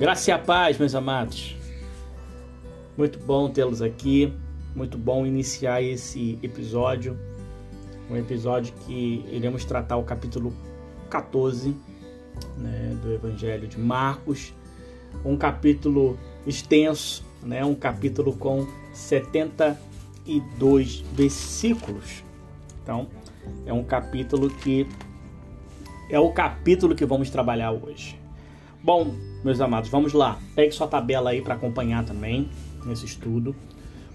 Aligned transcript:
Graça 0.00 0.30
e 0.30 0.32
a 0.32 0.38
paz, 0.38 0.78
meus 0.78 0.94
amados. 0.94 1.54
Muito 2.96 3.18
bom 3.18 3.50
tê-los 3.50 3.82
aqui. 3.82 4.32
Muito 4.74 4.96
bom 4.96 5.26
iniciar 5.26 5.82
esse 5.82 6.38
episódio. 6.42 7.18
Um 8.10 8.16
episódio 8.16 8.72
que 8.86 9.22
iremos 9.30 9.66
tratar 9.66 9.98
o 9.98 10.02
capítulo 10.02 10.54
14 11.10 11.76
né, 12.56 12.96
do 13.02 13.12
Evangelho 13.12 13.68
de 13.68 13.78
Marcos. 13.78 14.54
Um 15.22 15.36
capítulo 15.36 16.18
extenso, 16.46 17.22
né, 17.42 17.62
um 17.62 17.74
capítulo 17.74 18.32
com 18.32 18.66
72 18.94 21.04
versículos. 21.12 22.24
Então, 22.82 23.06
é 23.66 23.72
um 23.74 23.84
capítulo 23.84 24.48
que 24.48 24.86
é 26.08 26.18
o 26.18 26.32
capítulo 26.32 26.94
que 26.94 27.04
vamos 27.04 27.28
trabalhar 27.28 27.72
hoje. 27.72 28.18
Bom, 28.82 29.14
meus 29.44 29.60
amados, 29.60 29.90
vamos 29.90 30.14
lá. 30.14 30.40
Pegue 30.54 30.72
sua 30.72 30.88
tabela 30.88 31.30
aí 31.30 31.42
para 31.42 31.54
acompanhar 31.54 32.02
também 32.02 32.48
nesse 32.86 33.04
estudo. 33.04 33.54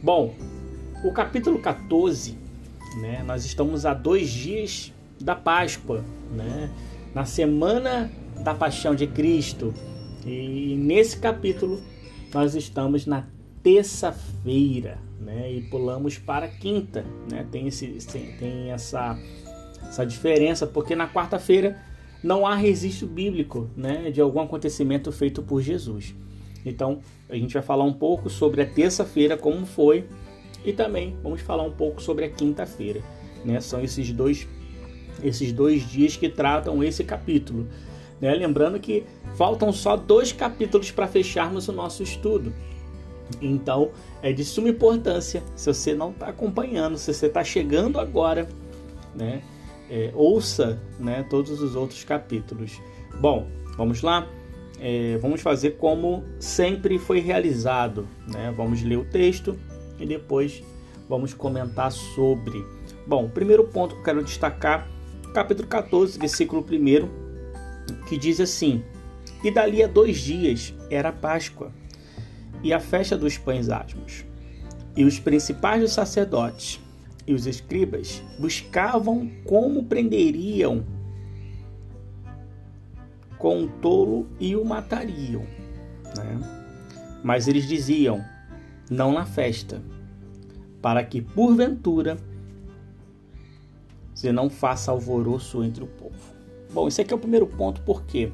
Bom, 0.02 0.34
o 1.04 1.12
capítulo 1.12 1.60
14, 1.60 2.36
né? 3.00 3.24
Nós 3.28 3.46
estamos 3.46 3.86
a 3.86 3.94
dois 3.94 4.28
dias 4.28 4.92
da 5.22 5.36
Páscoa, 5.36 6.04
né? 6.32 6.72
Na 7.14 7.26
semana 7.26 8.12
da 8.44 8.56
Paixão 8.56 8.96
de 8.96 9.06
Cristo. 9.06 9.72
E 10.26 10.76
nesse 10.80 11.18
capítulo 11.18 11.80
nós 12.34 12.56
estamos 12.56 13.06
na 13.06 13.26
terça-feira, 13.62 14.98
né? 15.20 15.52
E 15.52 15.62
pulamos 15.62 16.18
para 16.18 16.48
quinta, 16.48 17.06
né? 17.32 17.46
Tem 17.52 17.68
esse 17.68 17.88
tem 18.40 18.72
essa 18.72 19.16
essa 19.88 20.04
diferença 20.04 20.66
porque 20.66 20.96
na 20.96 21.08
quarta-feira 21.08 21.80
não 22.26 22.48
há 22.48 22.56
registro 22.56 23.06
bíblico 23.06 23.70
né, 23.78 24.10
de 24.10 24.20
algum 24.20 24.40
acontecimento 24.42 25.12
feito 25.12 25.44
por 25.44 25.62
Jesus. 25.62 26.16
Então, 26.66 27.02
a 27.30 27.36
gente 27.36 27.54
vai 27.54 27.62
falar 27.62 27.84
um 27.84 27.94
pouco 27.94 28.32
sobre 28.32 28.64
a 28.64 28.66
terça-feira, 28.66 29.38
como 29.38 29.64
foi, 29.64 30.06
e 30.66 30.74
também 30.74 31.16
vamos 31.22 31.42
falar 31.42 31.62
um 31.62 31.72
pouco 31.72 32.02
sobre 32.02 32.26
a 32.26 32.30
quinta-feira. 32.30 33.00
Né? 33.46 33.62
São 33.62 33.80
esses 33.80 34.12
dois, 34.12 34.48
esses 35.24 35.54
dois 35.54 35.88
dias 35.88 36.18
que 36.18 36.28
tratam 36.28 36.84
esse 36.84 37.04
capítulo. 37.04 37.68
Né? 38.20 38.34
Lembrando 38.34 38.80
que 38.80 39.04
faltam 39.36 39.72
só 39.72 39.96
dois 39.96 40.34
capítulos 40.34 40.90
para 40.90 41.08
fecharmos 41.08 41.68
o 41.68 41.72
nosso 41.72 42.02
estudo. 42.02 42.52
Então, 43.40 43.92
é 44.24 44.34
de 44.34 44.44
suma 44.44 44.70
importância, 44.70 45.44
se 45.56 45.72
você 45.72 45.94
não 45.94 46.10
está 46.10 46.30
acompanhando, 46.30 46.98
se 46.98 47.14
você 47.14 47.28
está 47.28 47.44
chegando 47.44 48.00
agora, 48.00 48.50
né? 49.14 49.44
É, 49.90 50.12
ouça 50.14 50.82
né, 51.00 51.26
todos 51.30 51.62
os 51.62 51.76
outros 51.76 52.04
capítulos. 52.04 52.82
Bom, 53.20 53.48
vamos 53.78 54.02
lá? 54.02 54.28
É, 54.80 55.18
vamos 55.22 55.42
fazer 55.42 55.72
como 55.72 56.24
sempre 56.40 57.00
foi 57.00 57.20
realizado. 57.20 58.08
Né? 58.28 58.54
Vamos 58.56 58.82
ler 58.82 58.98
o 58.98 59.06
texto 59.06 59.58
e 60.00 60.06
depois 60.06 60.64
vamos 61.08 61.34
comentar 61.34 61.92
sobre. 61.92 62.66
Bom, 63.08 63.30
primeiro 63.30 63.66
ponto 63.66 63.96
que 63.96 64.02
eu 64.02 64.06
quero 64.06 64.24
destacar, 64.24 64.88
capítulo 65.34 65.68
14, 65.68 66.18
versículo 66.20 66.66
1, 66.70 68.06
que 68.08 68.18
diz 68.18 68.40
assim: 68.40 68.84
E 69.44 69.52
dali 69.52 69.84
a 69.84 69.88
dois 69.88 70.18
dias 70.18 70.74
era 70.90 71.12
Páscoa, 71.12 71.72
e 72.64 72.74
a 72.74 72.80
festa 72.80 73.18
dos 73.18 73.38
pães 73.38 73.70
asmos. 73.70 74.26
E 74.96 75.04
os 75.04 75.20
principais 75.20 75.82
dos 75.82 75.92
sacerdotes 75.92 76.80
e 77.28 77.34
os 77.34 77.48
escribas 77.48 78.22
buscavam 78.38 79.30
como 79.46 79.84
prenderiam 79.84 80.86
com 83.38 83.60
um 83.60 83.68
tolo 83.68 84.28
e 84.40 84.56
o 84.56 84.64
matariam. 84.64 85.44
Né? 86.16 86.40
Mas 87.24 87.48
eles 87.48 87.68
diziam: 87.68 88.24
não 88.90 89.12
na 89.12 89.26
festa, 89.26 89.82
para 90.82 91.04
que 91.04 91.22
porventura 91.22 92.18
você 94.14 94.32
não 94.32 94.50
faça 94.50 94.92
alvoroço 94.92 95.64
entre 95.64 95.84
o 95.84 95.88
povo. 95.88 96.34
Bom, 96.74 96.88
esse 96.88 97.02
aqui 97.02 97.14
é 97.14 97.16
o 97.16 97.20
primeiro 97.20 97.48
ponto, 97.48 97.82
porque 97.82 98.32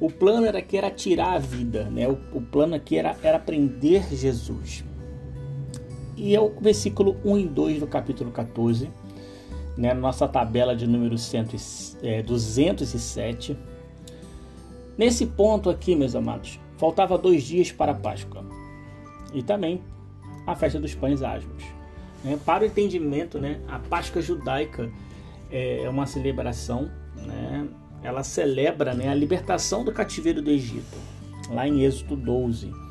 o 0.00 0.10
plano 0.10 0.46
era 0.46 0.60
que 0.62 0.76
era 0.76 0.90
tirar 0.90 1.34
a 1.34 1.38
vida, 1.38 1.84
né? 1.90 2.08
O, 2.08 2.18
o 2.32 2.40
plano 2.40 2.74
aqui 2.74 2.96
era, 2.96 3.16
era 3.22 3.38
prender 3.38 4.08
Jesus. 4.14 4.84
E 6.16 6.34
é 6.34 6.40
o 6.40 6.48
versículo 6.60 7.16
1 7.24 7.38
e 7.38 7.48
2 7.48 7.80
do 7.80 7.86
capítulo 7.86 8.30
14, 8.30 8.90
né, 9.76 9.92
nossa 9.92 10.28
tabela 10.28 10.76
de 10.76 10.86
número 10.86 11.18
100, 11.18 11.46
é, 12.02 12.22
207. 12.22 13.56
Nesse 14.96 15.26
ponto 15.26 15.68
aqui, 15.68 15.96
meus 15.96 16.14
amados, 16.14 16.60
faltava 16.76 17.18
dois 17.18 17.42
dias 17.42 17.72
para 17.72 17.92
a 17.92 17.94
Páscoa 17.94 18.44
e 19.32 19.42
também 19.42 19.82
a 20.46 20.54
festa 20.54 20.78
dos 20.78 20.94
pães 20.94 21.20
asmos. 21.22 21.64
Né? 22.22 22.38
Para 22.44 22.62
o 22.62 22.66
entendimento, 22.66 23.38
né, 23.40 23.60
a 23.66 23.80
Páscoa 23.80 24.22
judaica 24.22 24.90
é 25.50 25.88
uma 25.88 26.06
celebração, 26.06 26.90
né, 27.16 27.66
ela 28.02 28.22
celebra 28.22 28.94
né, 28.94 29.08
a 29.08 29.14
libertação 29.14 29.84
do 29.84 29.90
cativeiro 29.90 30.40
do 30.40 30.50
Egito, 30.50 30.96
lá 31.50 31.66
em 31.66 31.82
Êxodo 31.82 32.14
12 32.14 32.84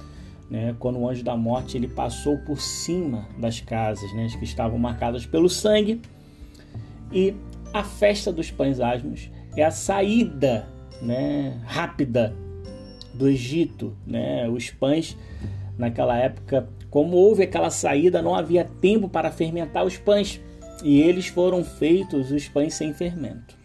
né, 0.50 0.76
quando 0.80 1.00
o 1.00 1.10
anjo 1.10 1.24
da 1.24 1.36
morte 1.36 1.78
ele 1.78 1.88
passou 1.88 2.38
por 2.40 2.60
cima 2.60 3.28
das 3.38 3.60
casas 3.60 4.12
né, 4.14 4.28
que 4.38 4.44
estavam 4.44 4.78
marcadas 4.78 5.26
pelo 5.26 5.50
sangue. 5.50 6.02
E 7.12 7.34
a 7.74 7.84
festa 7.84 8.32
dos 8.32 8.52
pães 8.52 8.80
asmos 8.80 9.30
é 9.56 9.64
a 9.64 9.72
saída 9.72 10.68
né, 11.02 11.60
rápida 11.66 12.36
do 13.14 13.28
Egito. 13.28 13.96
Né? 14.06 14.48
Os 14.50 14.70
pães, 14.70 15.18
naquela 15.78 16.18
época, 16.18 16.68
como 16.90 17.18
houve 17.18 17.44
aquela 17.44 17.70
saída, 17.70 18.22
não 18.22 18.36
havia 18.36 18.64
tempo 18.64 19.10
para 19.10 19.32
fermentar 19.32 19.86
os 19.86 19.98
pães. 19.98 20.42
E 20.84 21.02
eles 21.02 21.28
foram 21.28 21.64
feitos 21.64 22.32
os 22.32 22.48
pães 22.48 22.74
sem 22.74 22.94
fermento. 22.94 23.58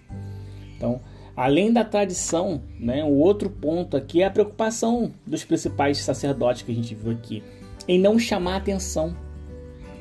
Então, 0.77 1.00
Além 1.38 1.72
da 1.72 1.84
tradição, 1.84 2.60
né, 2.81 3.04
o 3.04 3.12
outro 3.12 3.49
ponto 3.49 3.97
aqui 3.97 4.22
é 4.22 4.26
a 4.26 4.31
preocupação 4.31 5.15
dos 5.25 5.44
principais 5.44 5.99
sacerdotes 5.99 6.62
que 6.62 6.72
a 6.72 6.75
gente 6.75 6.97
viu 6.97 7.12
aqui 7.12 7.44
em 7.87 7.97
não 7.97 8.19
chamar 8.19 8.56
atenção, 8.56 9.16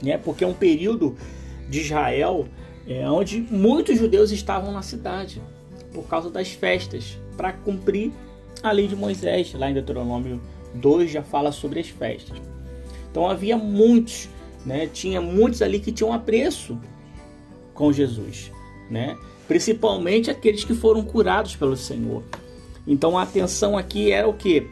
né, 0.01 0.17
porque 0.17 0.43
é 0.43 0.47
um 0.47 0.53
período 0.55 1.15
de 1.69 1.81
Israel 1.81 2.47
é, 2.87 3.07
onde 3.07 3.39
muitos 3.39 3.99
judeus 3.99 4.31
estavam 4.31 4.71
na 4.71 4.81
cidade 4.81 5.39
por 5.93 6.07
causa 6.07 6.31
das 6.31 6.53
festas 6.53 7.19
para 7.37 7.53
cumprir 7.53 8.11
a 8.63 8.71
lei 8.71 8.87
de 8.87 8.95
Moisés. 8.95 9.53
Lá 9.53 9.69
em 9.69 9.75
Deuteronômio 9.75 10.41
2 10.73 11.11
já 11.11 11.21
fala 11.21 11.51
sobre 11.51 11.79
as 11.79 11.87
festas. 11.87 12.41
Então 13.11 13.29
havia 13.29 13.55
muitos, 13.59 14.27
né, 14.65 14.87
tinha 14.87 15.21
muitos 15.21 15.61
ali 15.61 15.79
que 15.79 15.91
tinham 15.91 16.11
apreço 16.11 16.79
com 17.75 17.93
Jesus, 17.93 18.51
né? 18.89 19.15
Principalmente 19.47 20.29
aqueles 20.29 20.63
que 20.63 20.73
foram 20.73 21.03
curados 21.03 21.55
pelo 21.55 21.77
Senhor. 21.77 22.23
Então 22.85 23.17
a 23.17 23.23
atenção 23.23 23.77
aqui 23.77 24.11
era 24.11 24.27
o 24.27 24.33
que? 24.33 24.67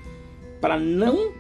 Para 0.60 0.78
não 0.80 1.34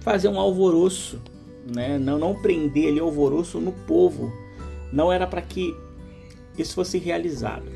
fazer 0.00 0.28
um 0.28 0.38
alvoroço, 0.38 1.20
né? 1.66 1.98
não, 1.98 2.18
não 2.18 2.34
prender 2.34 2.88
ali 2.88 3.00
alvoroço 3.00 3.60
no 3.60 3.72
povo. 3.72 4.32
Não 4.92 5.12
era 5.12 5.26
para 5.26 5.42
que 5.42 5.74
isso 6.58 6.74
fosse 6.74 6.98
realizado. 6.98 7.66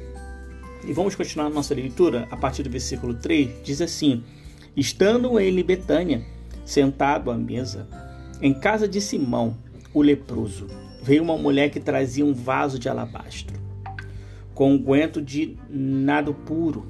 E 0.87 0.93
vamos 0.93 1.15
continuar 1.15 1.47
a 1.47 1.51
nossa 1.51 1.75
leitura 1.75 2.29
a 2.31 2.37
partir 2.37 2.63
do 2.63 2.71
versículo 2.71 3.15
3. 3.15 3.63
Diz 3.65 3.81
assim: 3.81 4.23
Estando 4.77 5.39
ele 5.41 5.61
em 5.61 5.65
Betânia, 5.65 6.25
sentado 6.65 7.31
à 7.31 7.37
mesa, 7.37 7.89
em 8.41 8.55
casa 8.55 8.87
de 8.87 9.01
Simão, 9.01 9.57
o 9.93 10.01
leproso, 10.01 10.69
veio 11.03 11.23
uma 11.23 11.37
mulher 11.37 11.71
que 11.71 11.81
trazia 11.81 12.25
um 12.25 12.33
vaso 12.33 12.79
de 12.79 12.89
alabastro 12.89 13.58
com 14.59 14.73
unguento 14.73 15.23
de 15.23 15.57
nado 15.71 16.35
puro, 16.35 16.85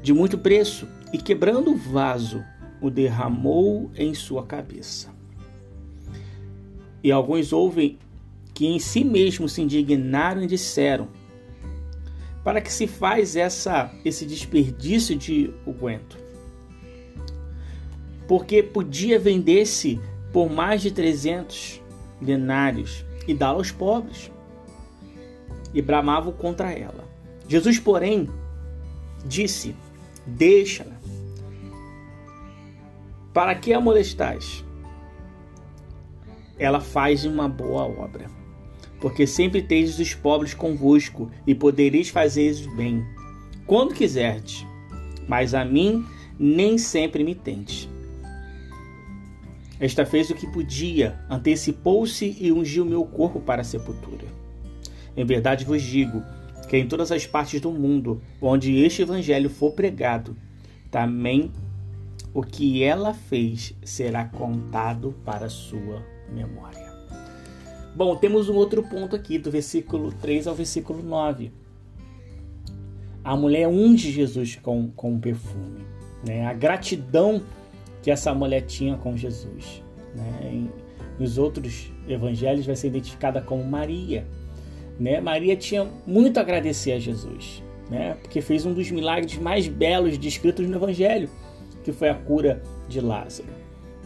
de 0.00 0.14
muito 0.14 0.38
preço, 0.38 0.88
e 1.12 1.18
quebrando 1.18 1.70
o 1.70 1.76
vaso, 1.76 2.42
o 2.80 2.88
derramou 2.88 3.90
em 3.94 4.14
sua 4.14 4.46
cabeça. 4.46 5.10
E 7.04 7.12
alguns 7.12 7.52
ouvem 7.52 7.98
que 8.54 8.66
em 8.66 8.78
si 8.78 9.04
mesmos 9.04 9.52
se 9.52 9.60
indignaram 9.60 10.42
e 10.42 10.46
disseram: 10.46 11.08
Para 12.42 12.62
que 12.62 12.72
se 12.72 12.86
faz 12.86 13.36
essa 13.36 13.92
esse 14.02 14.24
desperdício 14.24 15.14
de 15.14 15.52
unguento? 15.66 16.16
Porque 18.26 18.62
podia 18.62 19.18
vender-se 19.18 20.00
por 20.32 20.48
mais 20.48 20.80
de 20.80 20.90
300 20.90 21.82
denários 22.18 23.04
e 23.26 23.34
dá-lo 23.34 23.58
aos 23.58 23.70
pobres 23.70 24.30
e 25.72 25.82
bramavam 25.82 26.32
contra 26.32 26.72
ela. 26.72 27.04
Jesus, 27.48 27.78
porém, 27.78 28.28
disse: 29.24 29.74
Deixa-la. 30.26 30.96
Para 33.32 33.54
que 33.54 33.72
a 33.72 33.80
molestais? 33.80 34.64
Ela 36.58 36.80
faz 36.80 37.24
uma 37.24 37.48
boa 37.48 37.82
obra. 37.82 38.30
Porque 39.00 39.26
sempre 39.26 39.62
tendes 39.62 39.98
os 39.98 40.12
pobres 40.12 40.54
convosco 40.54 41.30
e 41.46 41.54
podereis 41.54 42.08
fazer 42.08 42.52
bem, 42.74 43.06
quando 43.64 43.94
quiserdes. 43.94 44.66
Mas 45.28 45.54
a 45.54 45.64
mim 45.64 46.04
nem 46.38 46.76
sempre 46.78 47.22
me 47.22 47.34
tente. 47.34 47.88
Esta 49.80 50.04
fez 50.04 50.28
o 50.30 50.34
que 50.34 50.46
podia, 50.48 51.20
antecipou-se 51.30 52.36
e 52.40 52.50
ungiu 52.50 52.84
meu 52.84 53.04
corpo 53.04 53.38
para 53.38 53.60
a 53.60 53.64
sepultura. 53.64 54.37
Em 55.18 55.24
verdade 55.24 55.64
vos 55.64 55.82
digo 55.82 56.22
que 56.68 56.76
em 56.76 56.86
todas 56.86 57.10
as 57.10 57.26
partes 57.26 57.60
do 57.60 57.72
mundo 57.72 58.22
onde 58.40 58.78
este 58.78 59.02
evangelho 59.02 59.50
for 59.50 59.72
pregado, 59.72 60.36
também 60.92 61.50
o 62.32 62.40
que 62.40 62.84
ela 62.84 63.12
fez 63.12 63.74
será 63.82 64.24
contado 64.26 65.12
para 65.24 65.48
sua 65.48 66.04
memória. 66.32 66.86
Bom, 67.96 68.14
temos 68.14 68.48
um 68.48 68.54
outro 68.54 68.80
ponto 68.84 69.16
aqui, 69.16 69.38
do 69.38 69.50
versículo 69.50 70.12
3 70.12 70.46
ao 70.46 70.54
versículo 70.54 71.02
9. 71.02 71.50
A 73.24 73.36
mulher 73.36 73.66
unge 73.66 74.12
Jesus 74.12 74.54
com, 74.54 74.88
com 74.94 75.18
perfume. 75.18 75.84
Né? 76.24 76.46
A 76.46 76.52
gratidão 76.52 77.42
que 78.02 78.10
essa 78.12 78.32
mulher 78.32 78.60
tinha 78.60 78.96
com 78.96 79.16
Jesus. 79.16 79.82
Né? 80.14 80.40
Em, 80.44 80.70
nos 81.18 81.38
outros 81.38 81.90
evangelhos 82.06 82.66
vai 82.66 82.76
ser 82.76 82.86
identificada 82.86 83.42
como 83.42 83.64
Maria. 83.64 84.24
Né? 84.98 85.20
Maria 85.20 85.56
tinha 85.56 85.86
muito 86.06 86.38
a 86.38 86.40
agradecer 86.40 86.92
a 86.92 86.98
Jesus, 86.98 87.62
né? 87.90 88.16
porque 88.20 88.40
fez 88.40 88.66
um 88.66 88.72
dos 88.72 88.90
milagres 88.90 89.36
mais 89.38 89.68
belos 89.68 90.18
descritos 90.18 90.66
no 90.66 90.76
evangelho, 90.76 91.30
que 91.84 91.92
foi 91.92 92.08
a 92.08 92.14
cura 92.14 92.62
de 92.88 93.00
Lázaro. 93.00 93.48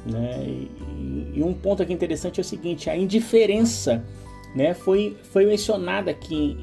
Né? 0.04 0.44
E, 0.46 1.38
e, 1.38 1.42
um 1.42 1.54
ponto 1.54 1.82
aqui 1.82 1.92
interessante 1.92 2.40
é 2.40 2.42
o 2.42 2.44
seguinte: 2.44 2.90
a 2.90 2.96
indiferença 2.96 4.04
né, 4.54 4.74
foi, 4.74 5.16
foi 5.22 5.46
mencionada 5.46 6.10
aqui 6.10 6.56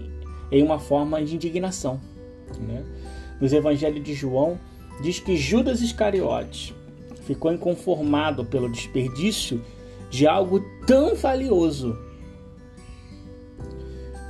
em 0.51 0.61
uma 0.61 0.77
forma 0.77 1.23
de 1.23 1.35
indignação. 1.35 1.99
Né? 2.59 2.83
Nos 3.39 3.53
evangelhos 3.53 4.03
de 4.03 4.13
João, 4.13 4.59
diz 5.01 5.19
que 5.19 5.37
Judas 5.37 5.81
Iscariotes 5.81 6.73
ficou 7.25 7.53
inconformado 7.53 8.43
pelo 8.43 8.69
desperdício 8.69 9.61
de 10.09 10.27
algo 10.27 10.61
tão 10.85 11.15
valioso. 11.15 11.97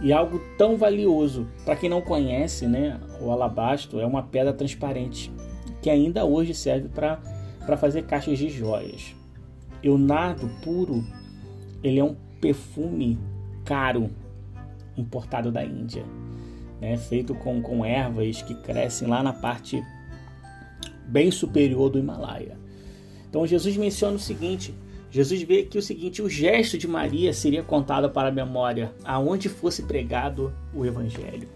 E 0.01 0.13
algo 0.13 0.39
tão 0.57 0.77
valioso, 0.77 1.47
para 1.65 1.75
quem 1.75 1.89
não 1.89 2.01
conhece, 2.01 2.65
né, 2.67 2.99
o 3.21 3.31
alabastro 3.31 3.99
é 3.99 4.05
uma 4.05 4.23
pedra 4.23 4.53
transparente 4.53 5.31
que 5.81 5.89
ainda 5.89 6.25
hoje 6.25 6.53
serve 6.53 6.89
para 6.89 7.77
fazer 7.77 8.03
caixas 8.03 8.37
de 8.37 8.49
joias. 8.49 9.15
E 9.81 9.89
o 9.89 9.97
nardo 9.97 10.49
puro, 10.61 11.03
ele 11.83 11.99
é 11.99 12.03
um 12.03 12.15
perfume 12.41 13.17
caro 13.63 14.09
importado 14.97 15.51
da 15.51 15.63
Índia, 15.63 16.03
né? 16.81 16.97
feito 16.97 17.33
com, 17.33 17.61
com 17.61 17.85
ervas 17.85 18.41
que 18.41 18.53
crescem 18.55 19.07
lá 19.07 19.23
na 19.23 19.31
parte 19.31 19.81
bem 21.07 21.31
superior 21.31 21.89
do 21.89 21.99
Himalaia. 21.99 22.57
Então 23.29 23.47
Jesus 23.47 23.77
menciona 23.77 24.17
o 24.17 24.19
seguinte: 24.19 24.73
Jesus 25.11 25.41
vê 25.41 25.63
que 25.63 25.77
o 25.77 25.81
seguinte, 25.81 26.21
o 26.21 26.29
gesto 26.29 26.77
de 26.77 26.87
Maria 26.87 27.33
seria 27.33 27.63
contado 27.63 28.09
para 28.09 28.29
a 28.29 28.31
memória 28.31 28.93
aonde 29.03 29.49
fosse 29.49 29.83
pregado 29.83 30.53
o 30.73 30.85
Evangelho. 30.85 31.47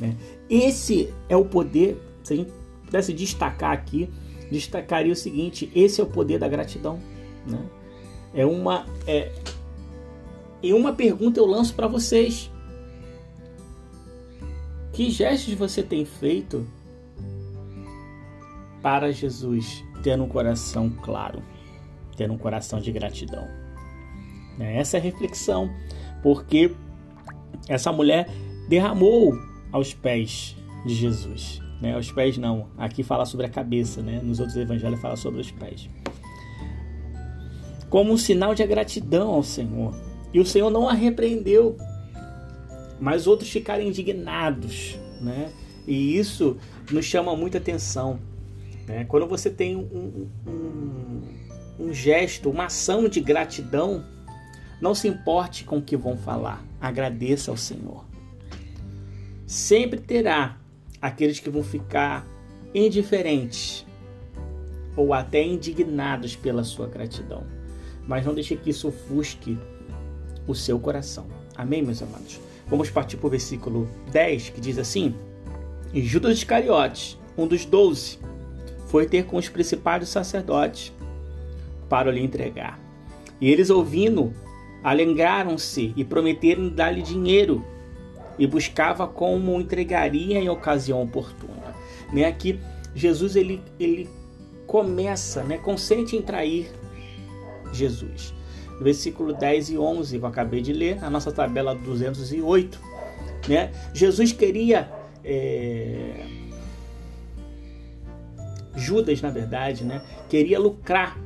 Né? 0.00 0.16
Esse 0.48 1.12
é 1.28 1.36
o 1.36 1.44
poder, 1.44 2.00
se 2.22 2.32
a 2.32 2.36
gente 2.36 2.52
pudesse 2.84 3.12
destacar 3.12 3.72
aqui, 3.72 4.08
destacaria 4.50 5.12
o 5.12 5.16
seguinte: 5.16 5.70
esse 5.74 6.00
é 6.00 6.04
o 6.04 6.06
poder 6.06 6.38
da 6.38 6.48
gratidão. 6.48 6.98
Né? 7.46 7.58
É 8.32 8.46
uma 8.46 8.86
é, 9.06 9.30
e 10.62 10.72
uma 10.72 10.94
pergunta 10.94 11.38
eu 11.38 11.46
lanço 11.46 11.74
para 11.74 11.86
vocês: 11.86 12.50
que 14.94 15.10
gestos 15.10 15.52
você 15.52 15.82
tem 15.82 16.06
feito 16.06 16.66
para 18.80 19.12
Jesus 19.12 19.84
ter 20.02 20.18
um 20.20 20.28
coração 20.28 20.88
claro, 20.88 21.42
ter 22.16 22.30
um 22.30 22.38
coração 22.38 22.80
de 22.80 22.90
gratidão? 22.92 23.46
Né? 24.58 24.76
Essa 24.78 24.96
é 24.96 25.00
a 25.00 25.02
reflexão, 25.02 25.70
porque 26.22 26.74
essa 27.68 27.92
mulher 27.92 28.28
derramou 28.68 29.32
aos 29.72 29.92
pés 29.92 30.56
de 30.86 30.94
Jesus 30.94 31.64
né? 31.84 31.98
Os 31.98 32.10
pés 32.10 32.38
não. 32.38 32.68
Aqui 32.78 33.02
fala 33.02 33.26
sobre 33.26 33.44
a 33.44 33.48
cabeça, 33.48 34.00
né? 34.00 34.18
Nos 34.22 34.40
outros 34.40 34.56
evangelhos 34.56 34.98
fala 35.00 35.16
sobre 35.16 35.42
os 35.42 35.50
pés. 35.50 35.90
Como 37.90 38.10
um 38.10 38.16
sinal 38.16 38.54
de 38.54 38.66
gratidão 38.66 39.30
ao 39.30 39.42
Senhor. 39.42 39.94
E 40.32 40.40
o 40.40 40.46
Senhor 40.46 40.70
não 40.70 40.88
a 40.88 40.94
repreendeu, 40.94 41.76
mas 42.98 43.26
outros 43.26 43.50
ficaram 43.50 43.84
indignados, 43.84 44.98
né? 45.20 45.52
E 45.86 46.16
isso 46.16 46.56
nos 46.90 47.04
chama 47.04 47.36
muita 47.36 47.58
atenção. 47.58 48.18
Né? 48.88 49.04
Quando 49.04 49.26
você 49.26 49.50
tem 49.50 49.76
um, 49.76 50.28
um, 50.46 51.22
um 51.78 51.92
gesto, 51.92 52.50
uma 52.50 52.66
ação 52.66 53.08
de 53.08 53.20
gratidão, 53.20 54.04
não 54.80 54.94
se 54.94 55.08
importe 55.08 55.64
com 55.64 55.78
o 55.78 55.82
que 55.82 55.96
vão 55.96 56.16
falar, 56.16 56.64
agradeça 56.80 57.50
ao 57.50 57.56
Senhor. 57.56 58.04
Sempre 59.46 60.00
terá 60.00 60.58
aqueles 61.00 61.38
que 61.38 61.50
vão 61.50 61.62
ficar 61.62 62.26
indiferentes 62.74 63.86
ou 64.96 65.12
até 65.12 65.42
indignados 65.42 66.36
pela 66.36 66.64
sua 66.64 66.86
gratidão. 66.86 67.44
Mas 68.06 68.24
não 68.24 68.34
deixe 68.34 68.56
que 68.56 68.70
isso 68.70 68.88
ofusque 68.88 69.58
o 70.46 70.54
seu 70.54 70.78
coração. 70.78 71.26
Amém, 71.56 71.82
meus 71.82 72.02
amados? 72.02 72.40
Vamos 72.68 72.90
partir 72.90 73.16
para 73.16 73.26
o 73.26 73.30
versículo 73.30 73.88
10, 74.12 74.50
que 74.50 74.60
diz 74.60 74.78
assim: 74.78 75.14
E 75.92 76.02
Judas 76.02 76.38
Iscariotes, 76.38 77.18
um 77.36 77.46
dos 77.46 77.64
doze, 77.64 78.18
foi 78.88 79.06
ter 79.06 79.24
com 79.24 79.36
os 79.36 79.48
principais 79.48 80.08
sacerdotes 80.08 80.92
para 81.88 82.10
lhe 82.10 82.22
entregar. 82.22 82.78
E 83.40 83.50
eles, 83.50 83.70
ouvindo, 83.70 84.32
alegraram-se 84.82 85.92
e 85.96 86.04
prometeram 86.04 86.68
dar-lhe 86.68 87.02
dinheiro 87.02 87.64
e 88.38 88.46
buscava 88.46 89.06
como 89.06 89.60
entregaria 89.60 90.38
em 90.38 90.48
ocasião 90.48 91.02
oportuna. 91.02 91.74
Né? 92.12 92.24
Aqui 92.24 92.60
Jesus 92.94 93.34
ele, 93.36 93.62
ele 93.78 94.08
começa, 94.66 95.42
né, 95.42 95.58
consente 95.58 96.16
em 96.16 96.22
trair 96.22 96.70
Jesus. 97.72 98.32
No 98.78 98.84
versículo 98.84 99.32
10 99.32 99.70
e 99.70 99.78
11, 99.78 100.18
que 100.18 100.24
eu 100.24 100.28
acabei 100.28 100.60
de 100.60 100.72
ler, 100.72 101.02
a 101.02 101.10
nossa 101.10 101.30
tabela 101.30 101.74
208, 101.74 102.80
né? 103.48 103.70
Jesus 103.92 104.32
queria 104.32 104.90
é... 105.24 106.26
Judas, 108.76 109.22
na 109.22 109.30
verdade, 109.30 109.84
né, 109.84 110.02
queria 110.28 110.58
lucrar 110.58 111.16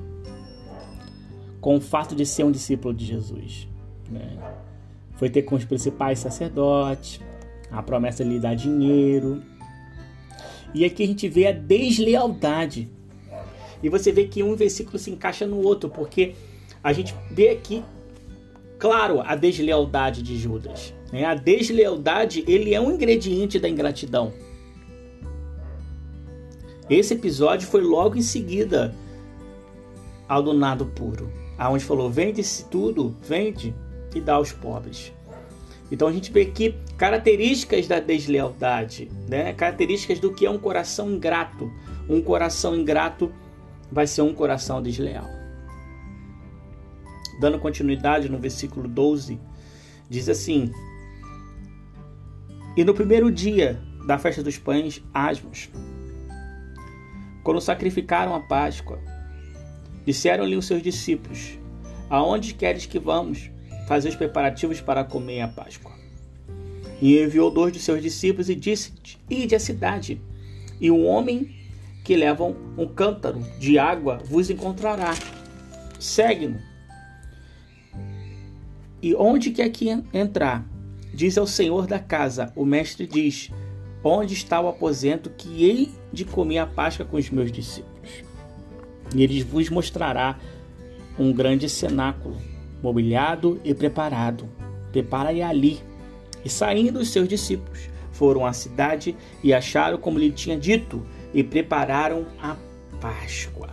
com 1.60 1.76
o 1.76 1.80
fato 1.80 2.14
de 2.14 2.24
ser 2.24 2.44
um 2.44 2.52
discípulo 2.52 2.94
de 2.94 3.04
Jesus. 3.04 3.68
Né? 4.10 4.38
foi 5.18 5.28
ter 5.28 5.42
com 5.42 5.56
os 5.56 5.64
principais 5.64 6.20
sacerdotes, 6.20 7.20
a 7.70 7.82
promessa 7.82 8.24
de 8.24 8.30
lhe 8.30 8.38
dar 8.38 8.54
dinheiro. 8.54 9.42
E 10.72 10.84
aqui 10.84 11.02
a 11.02 11.06
gente 11.06 11.28
vê 11.28 11.48
a 11.48 11.52
deslealdade. 11.52 12.88
E 13.82 13.88
você 13.88 14.12
vê 14.12 14.24
que 14.24 14.44
um 14.44 14.54
versículo 14.54 14.96
se 14.96 15.10
encaixa 15.10 15.44
no 15.44 15.60
outro, 15.60 15.90
porque 15.90 16.34
a 16.82 16.92
gente 16.92 17.14
vê 17.32 17.48
aqui, 17.48 17.82
claro, 18.78 19.20
a 19.20 19.34
deslealdade 19.34 20.22
de 20.22 20.38
Judas. 20.38 20.94
Né? 21.12 21.24
A 21.24 21.34
deslealdade, 21.34 22.44
ele 22.46 22.72
é 22.72 22.80
um 22.80 22.92
ingrediente 22.92 23.58
da 23.58 23.68
ingratidão. 23.68 24.32
Esse 26.88 27.14
episódio 27.14 27.66
foi 27.66 27.82
logo 27.82 28.16
em 28.16 28.22
seguida 28.22 28.94
ao 30.28 30.42
do 30.42 30.52
nado 30.52 30.86
puro, 30.86 31.28
aonde 31.58 31.84
falou: 31.84 32.08
vende-se 32.08 32.64
tudo, 32.66 33.16
vende, 33.20 33.74
e 34.14 34.20
dá 34.20 34.34
aos 34.34 34.52
pobres. 34.52 35.12
Então 35.90 36.06
a 36.06 36.12
gente 36.12 36.30
vê 36.30 36.42
aqui 36.42 36.74
características 36.96 37.86
da 37.86 37.98
deslealdade, 37.98 39.10
né? 39.28 39.52
características 39.54 40.20
do 40.20 40.32
que 40.32 40.46
é 40.46 40.50
um 40.50 40.58
coração 40.58 41.10
ingrato. 41.10 41.70
Um 42.08 42.22
coração 42.22 42.76
ingrato 42.76 43.32
vai 43.90 44.06
ser 44.06 44.22
um 44.22 44.34
coração 44.34 44.82
desleal. 44.82 45.26
Dando 47.40 47.58
continuidade 47.58 48.28
no 48.28 48.38
versículo 48.38 48.86
12, 48.86 49.40
diz 50.08 50.28
assim: 50.28 50.70
E 52.76 52.84
no 52.84 52.92
primeiro 52.92 53.30
dia 53.30 53.80
da 54.06 54.18
festa 54.18 54.42
dos 54.42 54.58
pães 54.58 55.02
asmos, 55.12 55.70
quando 57.42 57.60
sacrificaram 57.60 58.34
a 58.34 58.40
Páscoa, 58.40 58.98
disseram-lhe 60.08 60.56
os 60.56 60.66
seus 60.66 60.82
discípulos: 60.82 61.58
Aonde 62.08 62.54
queres 62.54 62.86
que 62.86 62.98
vamos? 62.98 63.50
fazer 63.88 64.10
os 64.10 64.16
preparativos 64.16 64.82
para 64.82 65.02
comer 65.02 65.40
a 65.40 65.48
Páscoa. 65.48 65.92
E 67.00 67.18
enviou 67.18 67.50
dois 67.50 67.72
de 67.72 67.80
seus 67.80 68.02
discípulos 68.02 68.50
e 68.50 68.54
disse: 68.54 68.92
Ide 69.30 69.54
à 69.54 69.58
cidade, 69.58 70.20
e 70.78 70.90
um 70.90 71.06
homem 71.06 71.56
que 72.04 72.14
leva 72.14 72.44
um 72.44 72.86
cântaro 72.86 73.40
de 73.58 73.78
água 73.78 74.18
vos 74.24 74.50
encontrará. 74.50 75.14
Segue-no. 75.98 76.60
E 79.00 79.14
onde 79.14 79.50
quer 79.50 79.70
que 79.70 79.88
entrar? 80.12 80.66
Diz 81.14 81.38
ao 81.38 81.46
senhor 81.46 81.86
da 81.86 81.98
casa: 81.98 82.52
O 82.54 82.64
mestre 82.64 83.06
diz: 83.06 83.50
Onde 84.04 84.34
está 84.34 84.60
o 84.60 84.68
aposento 84.68 85.30
que 85.30 85.64
hei 85.64 85.90
de 86.12 86.24
comer 86.24 86.58
a 86.58 86.66
Páscoa 86.66 87.06
com 87.06 87.16
os 87.16 87.30
meus 87.30 87.50
discípulos? 87.50 87.87
E 89.14 89.22
ele 89.22 89.42
vos 89.42 89.68
mostrará 89.70 90.38
um 91.18 91.32
grande 91.32 91.68
cenáculo, 91.68 92.36
mobiliado 92.82 93.60
e 93.64 93.74
preparado. 93.74 94.48
Preparai 94.92 95.42
ali. 95.42 95.80
E 96.44 96.48
saindo 96.48 97.00
os 97.00 97.10
seus 97.10 97.28
discípulos, 97.28 97.90
foram 98.12 98.46
à 98.46 98.52
cidade 98.52 99.16
e 99.42 99.52
acharam 99.52 99.98
como 99.98 100.18
lhe 100.18 100.30
tinha 100.30 100.56
dito, 100.56 101.04
e 101.34 101.42
prepararam 101.42 102.26
a 102.40 102.56
Páscoa. 103.00 103.68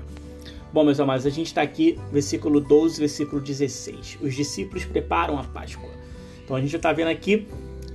Bom, 0.73 0.83
meus 0.83 0.99
amados, 0.99 1.25
a 1.25 1.29
gente 1.29 1.47
está 1.47 1.61
aqui, 1.61 1.97
versículo 2.11 2.59
12, 2.59 2.99
versículo 2.99 3.41
16. 3.41 4.19
Os 4.21 4.35
discípulos 4.35 4.83
preparam 4.83 5.39
a 5.39 5.43
Páscoa. 5.43 5.89
Então 6.43 6.55
a 6.55 6.61
gente 6.61 6.75
está 6.75 6.91
vendo 6.91 7.07
aqui 7.07 7.47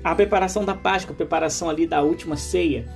a 0.02 0.14
preparação 0.14 0.64
da 0.64 0.74
Páscoa, 0.74 1.12
a 1.12 1.16
preparação 1.16 1.68
ali 1.68 1.86
da 1.86 2.02
última 2.02 2.36
ceia. 2.36 2.88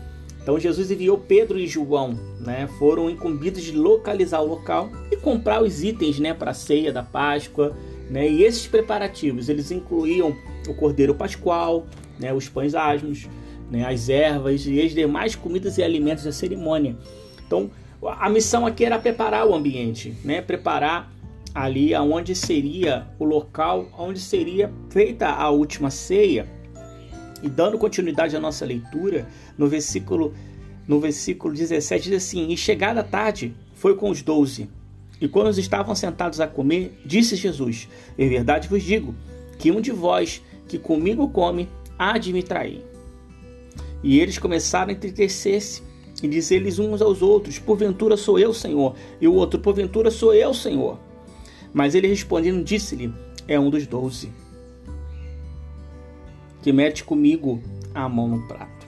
Então 0.45 0.61
Jesus 0.61 0.91
enviou 0.91 1.17
Pedro 1.17 1.59
e 1.59 1.67
João, 1.67 2.21
né? 2.39 2.69
Foram 2.79 3.09
incumbidos 3.09 3.63
de 3.63 3.73
localizar 3.73 4.43
o 4.43 4.47
local 4.47 4.91
e 5.11 5.17
comprar 5.17 5.63
os 5.63 5.83
itens, 5.83 6.21
né, 6.21 6.35
para 6.35 6.51
a 6.51 6.55
ceia 6.55 6.93
da 6.93 7.03
Páscoa, 7.03 7.75
né? 8.11 8.29
E 8.29 8.45
esses 8.45 8.67
preparativos, 8.67 9.49
eles 9.49 9.71
incluíam 9.71 10.37
o 10.69 10.75
cordeiro 10.75 11.15
pascual, 11.15 11.87
né, 12.21 12.31
os 12.33 12.47
pães 12.47 12.75
asmos, 12.75 13.27
né, 13.71 13.87
as 13.87 14.11
ervas 14.11 14.67
e 14.67 14.83
as 14.83 14.93
demais 14.93 15.35
comidas 15.35 15.79
e 15.79 15.83
alimentos 15.83 16.25
da 16.25 16.33
cerimônia. 16.33 16.95
Então, 17.47 17.71
a 18.03 18.29
missão 18.29 18.67
aqui 18.67 18.85
era 18.85 18.99
preparar 18.99 19.47
o 19.47 19.55
ambiente, 19.55 20.15
né? 20.23 20.43
Preparar 20.43 21.11
ali 21.55 21.95
aonde 21.95 22.35
seria 22.35 23.07
o 23.19 23.25
local 23.25 23.89
onde 23.97 24.21
seria 24.21 24.71
feita 24.91 25.29
a 25.29 25.49
última 25.49 25.91
ceia 25.91 26.47
e 27.45 27.49
dando 27.49 27.79
continuidade 27.79 28.35
à 28.35 28.41
nossa 28.41 28.65
leitura, 28.65 29.29
no 29.57 29.69
versículo 29.69 30.33
no 30.87 31.01
versículo 31.01 31.55
17 31.55 32.11
diz 32.11 32.25
assim: 32.25 32.51
"E 32.51 32.57
chegada 32.57 33.01
a 33.01 33.05
tarde, 33.05 33.55
foi 33.75 33.95
com 33.97 34.11
os 34.11 34.23
doze. 34.23 34.69
E 35.21 35.29
quando 35.29 35.47
eles 35.47 35.59
estavam 35.59 35.95
sentados 35.95 36.41
a 36.41 36.47
comer, 36.47 36.99
disse 37.05 37.37
Jesus: 37.37 37.89
Em 38.19 38.29
verdade 38.29 38.69
vos 38.69 38.83
digo 38.83 39.15
que 39.59 39.71
um 39.71 39.81
de 39.81 39.93
vós 39.93 40.43
que 40.67 40.79
comigo 40.79 41.29
come 41.29 41.69
há 41.99 42.19
de 42.19 42.33
me 42.33 42.43
trair. 42.43 42.85
E 44.03 44.19
eles 44.21 44.39
começaram 44.39 44.91
a 44.91 44.93
entristecer-se 44.95 45.83
e 46.23 46.29
dizer-lhes 46.29 46.79
uns 46.79 47.01
aos 47.01 47.23
outros: 47.23 47.59
Porventura 47.59 48.17
sou 48.17 48.39
eu, 48.39 48.53
Senhor. 48.53 48.95
E 49.21 49.29
o 49.29 49.35
outro: 49.35 49.61
Porventura 49.61 50.11
sou 50.11 50.35
eu, 50.35 50.53
Senhor. 50.53 50.99
Mas 51.73 51.95
ele 51.95 52.09
respondendo, 52.09 52.63
disse-lhe: 52.63 53.13
É 53.49 53.59
um 53.59 53.71
dos 53.71 53.87
doze 53.87 54.31
que 56.65 56.73
mete 56.73 57.05
comigo 57.05 57.61
a 57.95 58.09
mão 58.09 58.27
no 58.27 58.49
prato. 58.49 58.87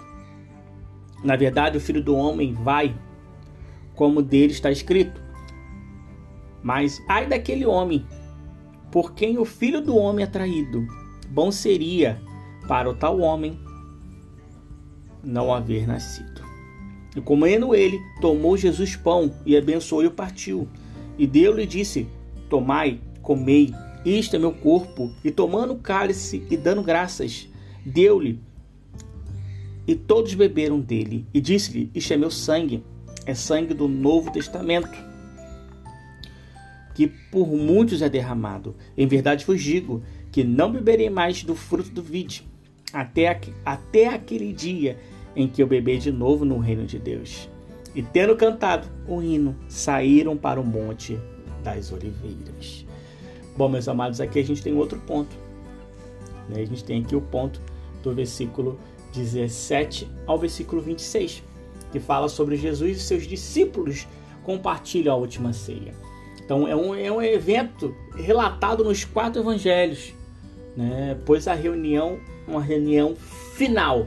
Na 1.23 1.37
verdade, 1.37 1.77
o 1.77 1.81
filho 1.81 2.03
do 2.03 2.17
homem 2.17 2.55
vai, 2.55 2.97
como 3.95 4.23
dele 4.23 4.53
está 4.53 4.71
escrito. 4.71 5.21
Mas 6.63 7.03
ai 7.07 7.27
daquele 7.27 7.67
homem, 7.67 8.07
por 8.91 9.13
quem 9.13 9.37
o 9.37 9.45
filho 9.45 9.83
do 9.83 9.95
homem 9.95 10.25
é 10.25 10.27
traído. 10.27 10.87
Bom 11.29 11.53
seria 11.53 12.19
para 12.67 12.89
o 12.89 12.95
tal 12.95 13.21
homem 13.21 13.61
não 15.23 15.53
haver 15.53 15.87
nascido. 15.87 16.43
E 17.15 17.21
comendo 17.21 17.75
ele, 17.75 18.01
tomou 18.23 18.57
Jesus 18.57 18.97
pão 18.97 19.35
e 19.45 19.55
abençoou 19.55 20.03
e 20.03 20.07
o 20.07 20.13
partiu. 20.13 20.67
E 21.19 21.27
deu-lhe 21.27 21.65
e 21.65 21.67
disse: 21.67 22.09
Tomai, 22.49 23.01
comei, 23.21 23.75
isto 24.03 24.35
é 24.35 24.39
meu 24.39 24.53
corpo. 24.53 25.13
E 25.23 25.31
tomando 25.31 25.75
o 25.75 25.79
cálice 25.79 26.43
e 26.51 26.57
dando 26.57 26.83
graças, 26.83 27.51
deu-lhe, 27.87 28.41
e 29.87 29.95
todos 29.95 30.35
beberam 30.35 30.81
dele, 30.81 31.25
e 31.33 31.41
disse-lhe: 31.41 31.91
Isto 31.95 32.13
é 32.13 32.17
meu 32.17 32.31
sangue, 32.31 32.83
é 33.25 33.35
sangue 33.35 33.73
do 33.73 33.87
Novo 33.87 34.33
Testamento, 34.33 34.99
que 36.95 37.07
por 37.07 37.47
muitos 37.47 38.03
é 38.03 38.09
derramado. 38.09 38.75
Em 38.99 39.07
verdade 39.07 39.45
vos 39.45 39.63
digo 39.63 40.03
que 40.33 40.43
não 40.43 40.73
beberei 40.73 41.09
mais 41.09 41.45
do 41.45 41.55
fruto 41.55 41.91
do 41.91 42.03
vide, 42.03 42.45
até, 42.93 43.41
até 43.65 44.09
aquele 44.09 44.53
dia 44.53 44.99
em 45.37 45.47
que 45.47 45.63
eu 45.63 45.67
beber 45.67 45.99
de 45.99 46.11
novo 46.11 46.45
no 46.45 46.59
reino 46.59 46.85
de 46.85 46.99
Deus. 46.99 47.49
E 47.95 48.03
tendo 48.03 48.35
cantado 48.35 48.89
o 49.07 49.23
hino, 49.23 49.55
saíram 49.69 50.37
para 50.37 50.61
o 50.61 50.65
monte 50.65 51.19
das 51.63 51.93
oliveiras. 51.93 52.85
Bom, 53.57 53.69
meus 53.69 53.89
amados, 53.89 54.21
aqui 54.21 54.39
a 54.39 54.45
gente 54.45 54.63
tem 54.63 54.75
outro 54.75 54.99
ponto. 55.01 55.35
Né? 56.49 56.61
A 56.61 56.65
gente 56.65 56.85
tem 56.85 57.01
aqui 57.03 57.17
o 57.17 57.21
ponto 57.21 57.61
do 58.07 58.15
versículo 58.15 58.79
17 59.13 60.09
ao 60.27 60.39
versículo 60.39 60.81
26, 60.81 61.43
que 61.91 61.99
fala 61.99 62.29
sobre 62.29 62.57
Jesus 62.57 62.97
e 62.97 63.01
seus 63.01 63.27
discípulos 63.27 64.07
compartilham 64.45 65.15
a 65.15 65.17
última 65.17 65.53
ceia. 65.53 65.95
Então 66.45 66.69
é 66.69 66.77
um, 66.77 66.95
é 66.95 67.11
um 67.11 67.21
evento 67.21 67.95
relatado 68.15 68.85
nos 68.85 69.05
quatro 69.05 69.43
evangelhos, 69.43 70.15
né? 70.77 71.19
pois 71.27 71.49
a 71.49 71.55
reunião, 71.55 72.21
uma 72.47 72.63
reunião 72.63 73.17
final 73.55 74.07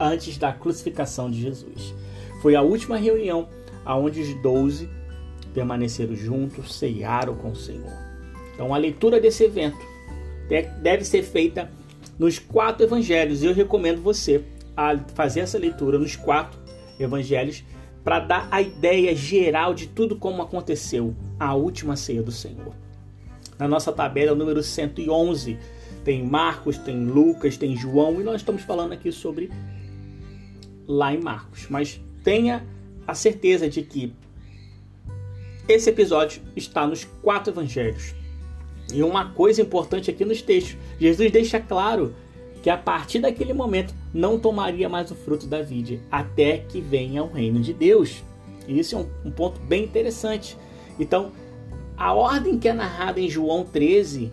antes 0.00 0.36
da 0.36 0.52
crucificação 0.52 1.30
de 1.30 1.40
Jesus. 1.40 1.94
Foi 2.42 2.56
a 2.56 2.62
última 2.62 2.96
reunião 2.96 3.48
aonde 3.84 4.20
os 4.20 4.42
doze 4.42 4.88
permaneceram 5.54 6.14
juntos, 6.16 6.74
ceiaram 6.74 7.34
com 7.36 7.52
o 7.52 7.56
Senhor. 7.56 7.92
Então 8.54 8.74
a 8.74 8.78
leitura 8.78 9.20
desse 9.20 9.44
evento 9.44 9.86
deve 10.82 11.04
ser 11.04 11.22
feita 11.22 11.70
nos 12.18 12.38
quatro 12.38 12.84
evangelhos. 12.84 13.42
Eu 13.42 13.54
recomendo 13.54 14.02
você 14.02 14.44
a 14.76 14.98
fazer 15.14 15.40
essa 15.40 15.58
leitura 15.58 15.98
nos 15.98 16.16
quatro 16.16 16.58
evangelhos 16.98 17.64
para 18.02 18.20
dar 18.20 18.48
a 18.50 18.60
ideia 18.62 19.14
geral 19.14 19.74
de 19.74 19.86
tudo 19.86 20.16
como 20.16 20.42
aconteceu 20.42 21.14
a 21.38 21.54
última 21.54 21.96
ceia 21.96 22.22
do 22.22 22.32
Senhor. 22.32 22.74
Na 23.58 23.68
nossa 23.68 23.92
tabela, 23.92 24.34
número 24.34 24.62
111, 24.62 25.58
tem 26.04 26.24
Marcos, 26.24 26.78
tem 26.78 27.04
Lucas, 27.04 27.56
tem 27.56 27.76
João, 27.76 28.20
e 28.20 28.24
nós 28.24 28.36
estamos 28.36 28.62
falando 28.62 28.92
aqui 28.92 29.10
sobre 29.12 29.50
lá 30.86 31.12
em 31.12 31.20
Marcos. 31.20 31.66
Mas 31.68 32.00
tenha 32.22 32.64
a 33.06 33.14
certeza 33.14 33.68
de 33.68 33.82
que 33.82 34.12
esse 35.68 35.90
episódio 35.90 36.40
está 36.56 36.86
nos 36.86 37.04
quatro 37.04 37.52
evangelhos. 37.52 38.14
E 38.92 39.02
uma 39.02 39.30
coisa 39.30 39.60
importante 39.60 40.10
aqui 40.10 40.24
nos 40.24 40.42
textos: 40.42 40.76
Jesus 40.98 41.30
deixa 41.30 41.60
claro 41.60 42.14
que 42.62 42.70
a 42.70 42.76
partir 42.76 43.20
daquele 43.20 43.52
momento 43.52 43.94
não 44.12 44.38
tomaria 44.38 44.88
mais 44.88 45.10
o 45.10 45.14
fruto 45.14 45.46
da 45.46 45.62
vide 45.62 46.00
até 46.10 46.58
que 46.58 46.80
venha 46.80 47.22
o 47.22 47.32
reino 47.32 47.60
de 47.60 47.72
Deus. 47.72 48.22
E 48.66 48.78
isso 48.78 48.96
é 48.96 48.98
um, 48.98 49.08
um 49.26 49.30
ponto 49.30 49.60
bem 49.60 49.84
interessante. 49.84 50.56
Então, 50.98 51.32
a 51.96 52.12
ordem 52.12 52.58
que 52.58 52.68
é 52.68 52.72
narrada 52.72 53.20
em 53.20 53.28
João 53.28 53.64
13, 53.64 54.32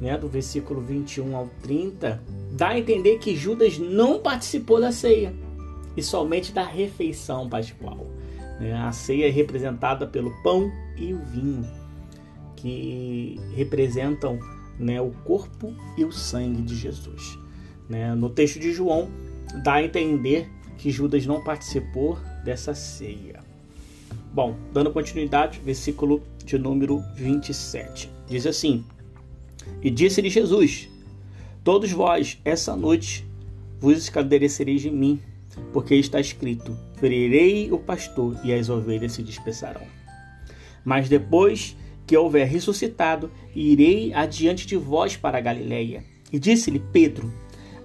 né, 0.00 0.16
do 0.16 0.28
versículo 0.28 0.80
21 0.80 1.36
ao 1.36 1.48
30, 1.62 2.22
dá 2.52 2.68
a 2.68 2.78
entender 2.78 3.18
que 3.18 3.36
Judas 3.36 3.78
não 3.78 4.18
participou 4.18 4.80
da 4.80 4.92
ceia 4.92 5.34
e 5.96 6.02
somente 6.02 6.52
da 6.52 6.64
refeição 6.64 7.48
pascual. 7.48 8.06
Né? 8.58 8.72
A 8.72 8.92
ceia 8.92 9.26
é 9.26 9.30
representada 9.30 10.06
pelo 10.06 10.30
pão 10.42 10.70
e 10.96 11.12
o 11.12 11.18
vinho 11.18 11.79
que 12.60 13.40
representam 13.54 14.38
né, 14.78 15.00
o 15.00 15.10
corpo 15.24 15.74
e 15.96 16.04
o 16.04 16.12
sangue 16.12 16.62
de 16.62 16.76
Jesus. 16.76 17.38
Né? 17.88 18.14
No 18.14 18.30
texto 18.30 18.58
de 18.58 18.72
João, 18.72 19.08
dá 19.62 19.74
a 19.74 19.84
entender 19.84 20.48
que 20.78 20.90
Judas 20.90 21.26
não 21.26 21.42
participou 21.42 22.18
dessa 22.44 22.74
ceia. 22.74 23.40
Bom, 24.32 24.56
dando 24.72 24.92
continuidade, 24.92 25.60
versículo 25.64 26.22
de 26.44 26.56
número 26.56 27.02
27. 27.16 28.10
Diz 28.28 28.46
assim: 28.46 28.84
E 29.82 29.90
disse-lhe 29.90 30.30
Jesus: 30.30 30.88
Todos 31.64 31.90
vós, 31.90 32.38
essa 32.44 32.76
noite, 32.76 33.26
vos 33.78 33.98
esclarecereis 33.98 34.82
de 34.82 34.90
mim, 34.90 35.20
porque 35.72 35.96
está 35.96 36.20
escrito: 36.20 36.76
Ferirei 36.96 37.72
o 37.72 37.78
pastor 37.78 38.38
e 38.44 38.52
as 38.52 38.68
ovelhas 38.68 39.12
se 39.12 39.22
dispersarão. 39.22 39.82
Mas 40.84 41.08
depois 41.08 41.76
que 42.10 42.16
houver 42.16 42.44
ressuscitado, 42.44 43.30
irei 43.54 44.12
adiante 44.12 44.66
de 44.66 44.76
vós 44.76 45.16
para 45.16 45.40
Galiléia. 45.40 46.02
E 46.32 46.40
disse-lhe 46.40 46.82
Pedro: 46.92 47.32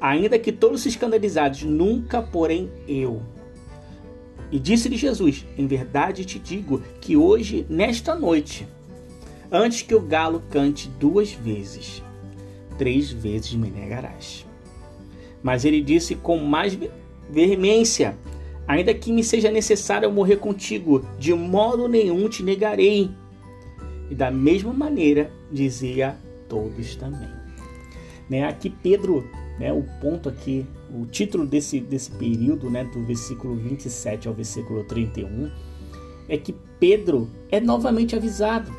Ainda 0.01 0.39
que 0.39 0.51
todos 0.51 0.81
se 0.81 0.89
escandalizados, 0.89 1.61
nunca, 1.61 2.23
porém, 2.23 2.71
eu. 2.87 3.21
E 4.51 4.57
disse-lhe 4.57 4.97
Jesus: 4.97 5.45
Em 5.55 5.67
verdade 5.67 6.25
te 6.25 6.39
digo 6.39 6.81
que 6.99 7.15
hoje, 7.15 7.67
nesta 7.69 8.15
noite, 8.15 8.67
antes 9.51 9.83
que 9.83 9.93
o 9.93 10.01
galo 10.01 10.41
cante 10.49 10.89
duas 10.99 11.31
vezes, 11.31 12.01
três 12.79 13.11
vezes 13.11 13.53
me 13.53 13.69
negarás. 13.69 14.43
Mas 15.43 15.65
ele 15.65 15.81
disse 15.81 16.15
com 16.15 16.39
mais 16.39 16.75
veemência: 17.29 18.17
Ainda 18.67 18.91
que 18.91 19.13
me 19.13 19.23
seja 19.23 19.51
necessário 19.51 20.11
morrer 20.11 20.37
contigo, 20.37 21.05
de 21.19 21.31
modo 21.31 21.87
nenhum 21.87 22.27
te 22.27 22.41
negarei. 22.41 23.11
E 24.09 24.15
da 24.15 24.29
mesma 24.29 24.71
maneira 24.73 25.31
dizia 25.51 26.15
todos 26.47 26.95
também. 26.95 27.29
Né? 28.29 28.43
Aqui 28.45 28.69
Pedro, 28.69 29.27
né, 29.59 29.71
o 29.71 29.83
ponto 29.99 30.29
aqui, 30.29 30.65
o 30.93 31.05
título 31.05 31.45
desse, 31.45 31.79
desse 31.79 32.11
período, 32.11 32.69
né, 32.69 32.83
do 32.83 33.03
versículo 33.03 33.55
27 33.55 34.27
ao 34.27 34.33
versículo 34.33 34.83
31, 34.83 35.51
é 36.27 36.37
que 36.37 36.53
Pedro 36.79 37.29
é 37.51 37.59
novamente 37.59 38.15
avisado. 38.15 38.71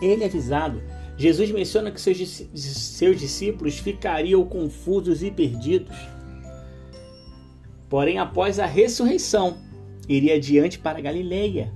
Ele 0.00 0.24
é 0.24 0.26
avisado. 0.26 0.82
Jesus 1.16 1.50
menciona 1.50 1.90
que 1.90 2.00
seus, 2.00 2.46
seus 2.54 3.18
discípulos 3.18 3.78
ficariam 3.78 4.44
confusos 4.44 5.22
e 5.22 5.30
perdidos. 5.30 5.96
Porém, 7.88 8.18
após 8.18 8.58
a 8.58 8.66
ressurreição, 8.66 9.58
iria 10.08 10.34
adiante 10.34 10.78
para 10.78 11.00
Galileia. 11.00 11.72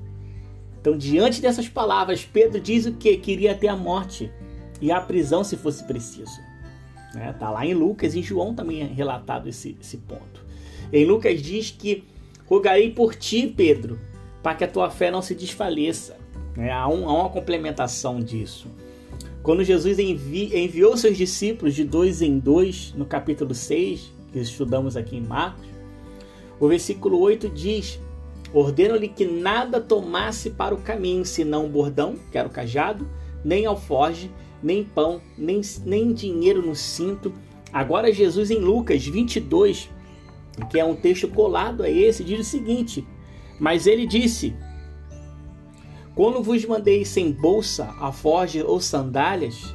Então, 0.80 0.96
diante 0.96 1.42
dessas 1.42 1.68
palavras, 1.68 2.24
Pedro 2.24 2.58
diz 2.58 2.86
o 2.86 2.92
que? 2.92 3.16
Queria 3.18 3.54
ter 3.54 3.68
a 3.68 3.76
morte 3.76 4.30
e 4.80 4.90
a 4.90 5.00
prisão 5.00 5.44
se 5.44 5.56
fosse 5.56 5.84
preciso. 5.84 6.40
Né? 7.14 7.34
Tá 7.38 7.50
lá 7.50 7.66
em 7.66 7.74
Lucas 7.74 8.14
e 8.14 8.20
em 8.20 8.22
João 8.22 8.54
também 8.54 8.80
é 8.82 8.84
relatado 8.86 9.48
esse, 9.48 9.76
esse 9.80 9.98
ponto. 9.98 10.44
Em 10.92 11.04
Lucas 11.04 11.42
diz 11.42 11.70
que 11.70 12.04
rogarei 12.46 12.90
por 12.90 13.14
ti, 13.14 13.46
Pedro, 13.46 14.00
para 14.42 14.54
que 14.54 14.64
a 14.64 14.68
tua 14.68 14.90
fé 14.90 15.10
não 15.10 15.20
se 15.20 15.34
desfaleça. 15.34 16.16
Né? 16.56 16.72
Há, 16.72 16.88
um, 16.88 17.08
há 17.08 17.12
uma 17.12 17.28
complementação 17.28 18.18
disso. 18.20 18.68
Quando 19.42 19.62
Jesus 19.62 19.98
envi, 19.98 20.56
enviou 20.56 20.96
seus 20.96 21.16
discípulos 21.16 21.74
de 21.74 21.84
dois 21.84 22.22
em 22.22 22.38
dois, 22.38 22.94
no 22.96 23.04
capítulo 23.04 23.54
6, 23.54 24.12
que 24.32 24.38
estudamos 24.38 24.96
aqui 24.96 25.16
em 25.16 25.22
Marcos, 25.22 25.66
o 26.58 26.68
versículo 26.68 27.18
8 27.18 27.48
diz: 27.48 27.98
Ordeno-lhe 28.52 29.08
que 29.08 29.24
nada 29.24 29.80
tomasse 29.80 30.50
para 30.50 30.74
o 30.74 30.80
caminho, 30.80 31.24
senão 31.24 31.68
bordão, 31.68 32.16
que 32.30 32.38
era 32.38 32.48
o 32.48 32.50
cajado, 32.50 33.08
nem 33.44 33.64
alforge, 33.64 34.30
nem 34.62 34.82
pão, 34.84 35.20
nem, 35.38 35.60
nem 35.84 36.12
dinheiro 36.12 36.64
no 36.64 36.74
cinto. 36.74 37.32
Agora, 37.72 38.12
Jesus, 38.12 38.50
em 38.50 38.58
Lucas 38.58 39.06
22, 39.06 39.88
que 40.68 40.78
é 40.78 40.84
um 40.84 40.96
texto 40.96 41.28
colado 41.28 41.82
a 41.82 41.90
esse, 41.90 42.24
diz 42.24 42.40
o 42.40 42.50
seguinte: 42.50 43.06
Mas 43.58 43.86
ele 43.86 44.04
disse: 44.04 44.54
Quando 46.14 46.42
vos 46.42 46.64
mandei 46.64 47.04
sem 47.04 47.30
bolsa, 47.30 47.94
alforge 47.98 48.62
ou 48.62 48.80
sandálias, 48.80 49.74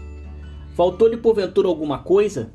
faltou-lhe 0.76 1.18
porventura 1.18 1.70
alguma 1.70 2.00
coisa? 2.00 2.54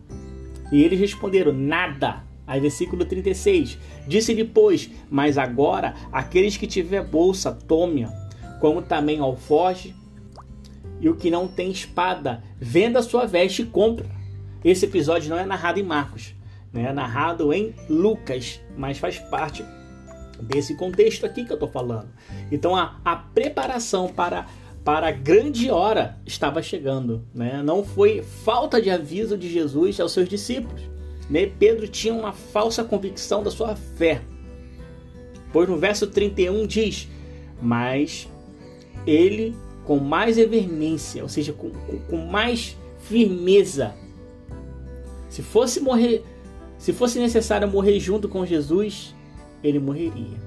E 0.70 0.82
eles 0.82 1.00
responderam: 1.00 1.52
Nada. 1.52 2.29
Aí, 2.50 2.60
versículo 2.60 3.04
36. 3.04 3.78
Disse-lhe, 4.08 4.44
pois, 4.44 4.90
mas 5.08 5.38
agora 5.38 5.94
aqueles 6.10 6.56
que 6.56 6.66
tiver 6.66 7.04
bolsa, 7.04 7.52
tome-a, 7.52 8.10
como 8.58 8.82
também 8.82 9.20
alforge, 9.20 9.94
e 11.00 11.08
o 11.08 11.14
que 11.14 11.30
não 11.30 11.46
tem 11.46 11.70
espada, 11.70 12.42
venda 12.58 13.02
sua 13.02 13.24
veste 13.24 13.62
e 13.62 13.66
compra. 13.66 14.04
Esse 14.64 14.84
episódio 14.84 15.30
não 15.30 15.38
é 15.38 15.46
narrado 15.46 15.78
em 15.78 15.84
Marcos, 15.84 16.34
né? 16.72 16.88
é 16.88 16.92
narrado 16.92 17.52
em 17.52 17.72
Lucas, 17.88 18.60
mas 18.76 18.98
faz 18.98 19.16
parte 19.16 19.64
desse 20.42 20.74
contexto 20.74 21.24
aqui 21.24 21.44
que 21.44 21.52
eu 21.52 21.54
estou 21.54 21.68
falando. 21.68 22.08
Então 22.50 22.74
a, 22.74 22.98
a 23.04 23.14
preparação 23.14 24.08
para, 24.08 24.48
para 24.84 25.06
a 25.06 25.12
grande 25.12 25.70
hora 25.70 26.18
estava 26.26 26.60
chegando. 26.60 27.24
Né? 27.32 27.62
Não 27.62 27.84
foi 27.84 28.22
falta 28.22 28.82
de 28.82 28.90
aviso 28.90 29.38
de 29.38 29.48
Jesus 29.48 30.00
aos 30.00 30.10
seus 30.10 30.28
discípulos. 30.28 30.90
Pedro 31.58 31.86
tinha 31.86 32.12
uma 32.12 32.32
falsa 32.32 32.82
convicção 32.82 33.42
da 33.42 33.50
sua 33.50 33.76
fé. 33.76 34.20
Pois 35.52 35.68
no 35.68 35.76
verso 35.76 36.06
31 36.06 36.66
diz: 36.66 37.08
Mas 37.62 38.28
ele 39.06 39.54
com 39.84 39.98
mais 39.98 40.36
veemência, 40.36 41.22
ou 41.22 41.28
seja, 41.28 41.52
com, 41.52 41.70
com 42.08 42.16
mais 42.16 42.76
firmeza. 43.00 43.94
Se 45.28 45.42
fosse 45.42 45.80
morrer, 45.80 46.24
se 46.78 46.92
fosse 46.92 47.18
necessário 47.18 47.68
morrer 47.68 47.98
junto 47.98 48.28
com 48.28 48.44
Jesus, 48.44 49.14
ele 49.62 49.78
morreria. 49.78 50.38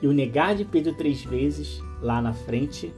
E 0.00 0.06
o 0.06 0.12
negar 0.12 0.54
de 0.54 0.64
Pedro 0.64 0.94
três 0.94 1.22
vezes 1.22 1.80
lá 2.00 2.20
na 2.20 2.32
frente 2.32 2.92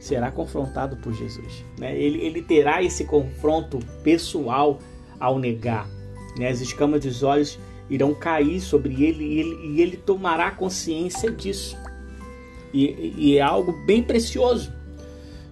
será 0.00 0.30
confrontado 0.30 0.96
por 0.96 1.12
Jesus. 1.12 1.64
Né? 1.78 2.00
Ele, 2.00 2.20
ele 2.20 2.42
terá 2.42 2.82
esse 2.82 3.04
confronto 3.04 3.78
pessoal 4.02 4.78
ao 5.18 5.38
negar. 5.38 5.88
Né? 6.38 6.48
As 6.48 6.60
escamas 6.60 7.00
dos 7.04 7.22
olhos 7.22 7.58
irão 7.90 8.14
cair 8.14 8.60
sobre 8.60 9.02
ele 9.04 9.24
e 9.24 9.38
ele, 9.38 9.66
e 9.66 9.80
ele 9.80 9.96
tomará 9.96 10.50
consciência 10.50 11.30
disso. 11.30 11.76
E, 12.72 13.14
e, 13.16 13.36
é 13.38 13.40
algo 13.40 13.72
bem 13.86 14.02
precioso, 14.02 14.72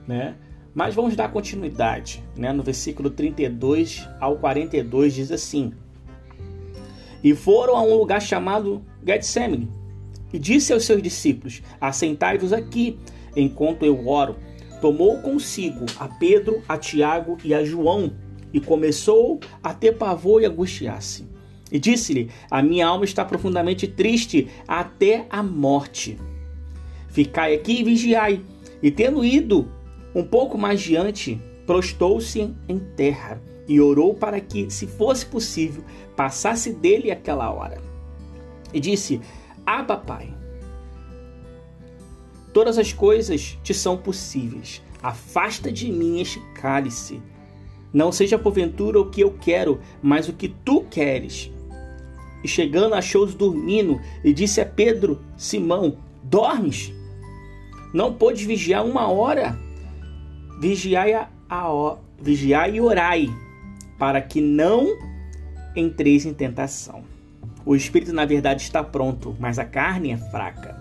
né? 0.07 0.37
Mas 0.74 0.94
vamos 0.94 1.16
dar 1.16 1.33
continuidade, 1.33 2.22
né? 2.37 2.52
No 2.52 2.62
versículo 2.62 3.09
32 3.09 4.07
ao 4.20 4.37
42 4.37 5.14
diz 5.14 5.33
assim: 5.33 5.72
E 7.24 7.35
foram 7.35 7.74
a 7.74 7.83
um 7.83 7.96
lugar 7.96 8.20
chamado 8.20 8.85
Getsemane, 9.02 9.70
e 10.31 10.38
disse 10.38 10.74
aos 10.74 10.85
seus 10.85 11.00
discípulos: 11.00 11.62
Assentai-vos 11.81 12.52
aqui, 12.52 12.98
enquanto 13.35 13.85
eu 13.85 14.07
oro. 14.07 14.37
Tomou 14.83 15.18
consigo 15.22 15.87
a 15.98 16.07
Pedro, 16.07 16.62
a 16.68 16.76
Tiago 16.76 17.38
e 17.42 17.55
a 17.55 17.64
João, 17.64 18.12
e 18.52 18.61
começou 18.61 19.40
a 19.62 19.72
ter 19.74 19.92
pavor 19.92 20.42
e 20.42 20.46
angustiar-se. 20.46 21.26
E 21.70 21.78
disse-lhe: 21.78 22.30
A 22.50 22.62
minha 22.62 22.87
alma 22.87 23.04
está 23.04 23.24
profundamente 23.24 23.87
triste 23.87 24.48
até 24.66 25.26
a 25.30 25.42
morte. 25.42 26.18
Ficai 27.09 27.54
aqui 27.54 27.80
e 27.80 27.85
vigiai. 27.85 28.42
E 28.82 28.90
tendo 28.90 29.24
ido 29.24 29.68
um 30.14 30.22
pouco 30.22 30.56
mais 30.56 30.80
diante, 30.80 31.40
prostou-se 31.66 32.54
em 32.68 32.78
terra 32.78 33.40
e 33.66 33.80
orou 33.80 34.14
para 34.14 34.40
que, 34.40 34.70
se 34.70 34.87
fosse 34.87 35.26
possível, 35.26 35.82
passasse 36.14 36.72
dele 36.72 37.11
aquela 37.11 37.50
hora. 37.50 37.80
E 38.72 38.78
disse: 38.78 39.20
Abba, 39.64 39.96
Pai, 39.96 40.32
todas 42.52 42.78
as 42.78 42.92
coisas 42.92 43.59
te 43.62 43.74
são 43.74 43.96
possíveis. 43.96 44.82
Afasta 45.02 45.70
de 45.70 45.90
mim 45.90 46.20
este 46.20 46.40
cálice. 46.54 47.20
Não 47.96 48.12
seja 48.12 48.38
porventura 48.38 49.00
o 49.00 49.09
que 49.09 49.22
eu 49.22 49.30
quero, 49.40 49.80
mas 50.02 50.28
o 50.28 50.35
que 50.35 50.48
tu 50.48 50.82
queres. 50.82 51.50
E 52.44 52.46
chegando, 52.46 52.94
achou-os 52.94 53.35
dormindo 53.35 53.98
e 54.22 54.35
disse 54.35 54.61
a 54.61 54.66
Pedro: 54.66 55.18
Simão, 55.35 55.96
dormes? 56.22 56.92
Não 57.94 58.12
pôde 58.12 58.44
vigiar 58.44 58.85
uma 58.85 59.09
hora? 59.09 59.59
Vigiai, 60.61 61.14
a, 61.14 61.30
a, 61.48 61.96
vigiai 62.20 62.74
e 62.74 62.82
orai, 62.82 63.30
para 63.98 64.20
que 64.20 64.42
não 64.42 64.88
entreis 65.74 66.26
em 66.26 66.35
tentação. 66.35 67.02
O 67.64 67.74
espírito, 67.74 68.12
na 68.12 68.26
verdade, 68.26 68.61
está 68.61 68.85
pronto, 68.85 69.35
mas 69.40 69.59
a 69.59 69.64
carne 69.64 70.11
é 70.11 70.18
fraca. 70.18 70.76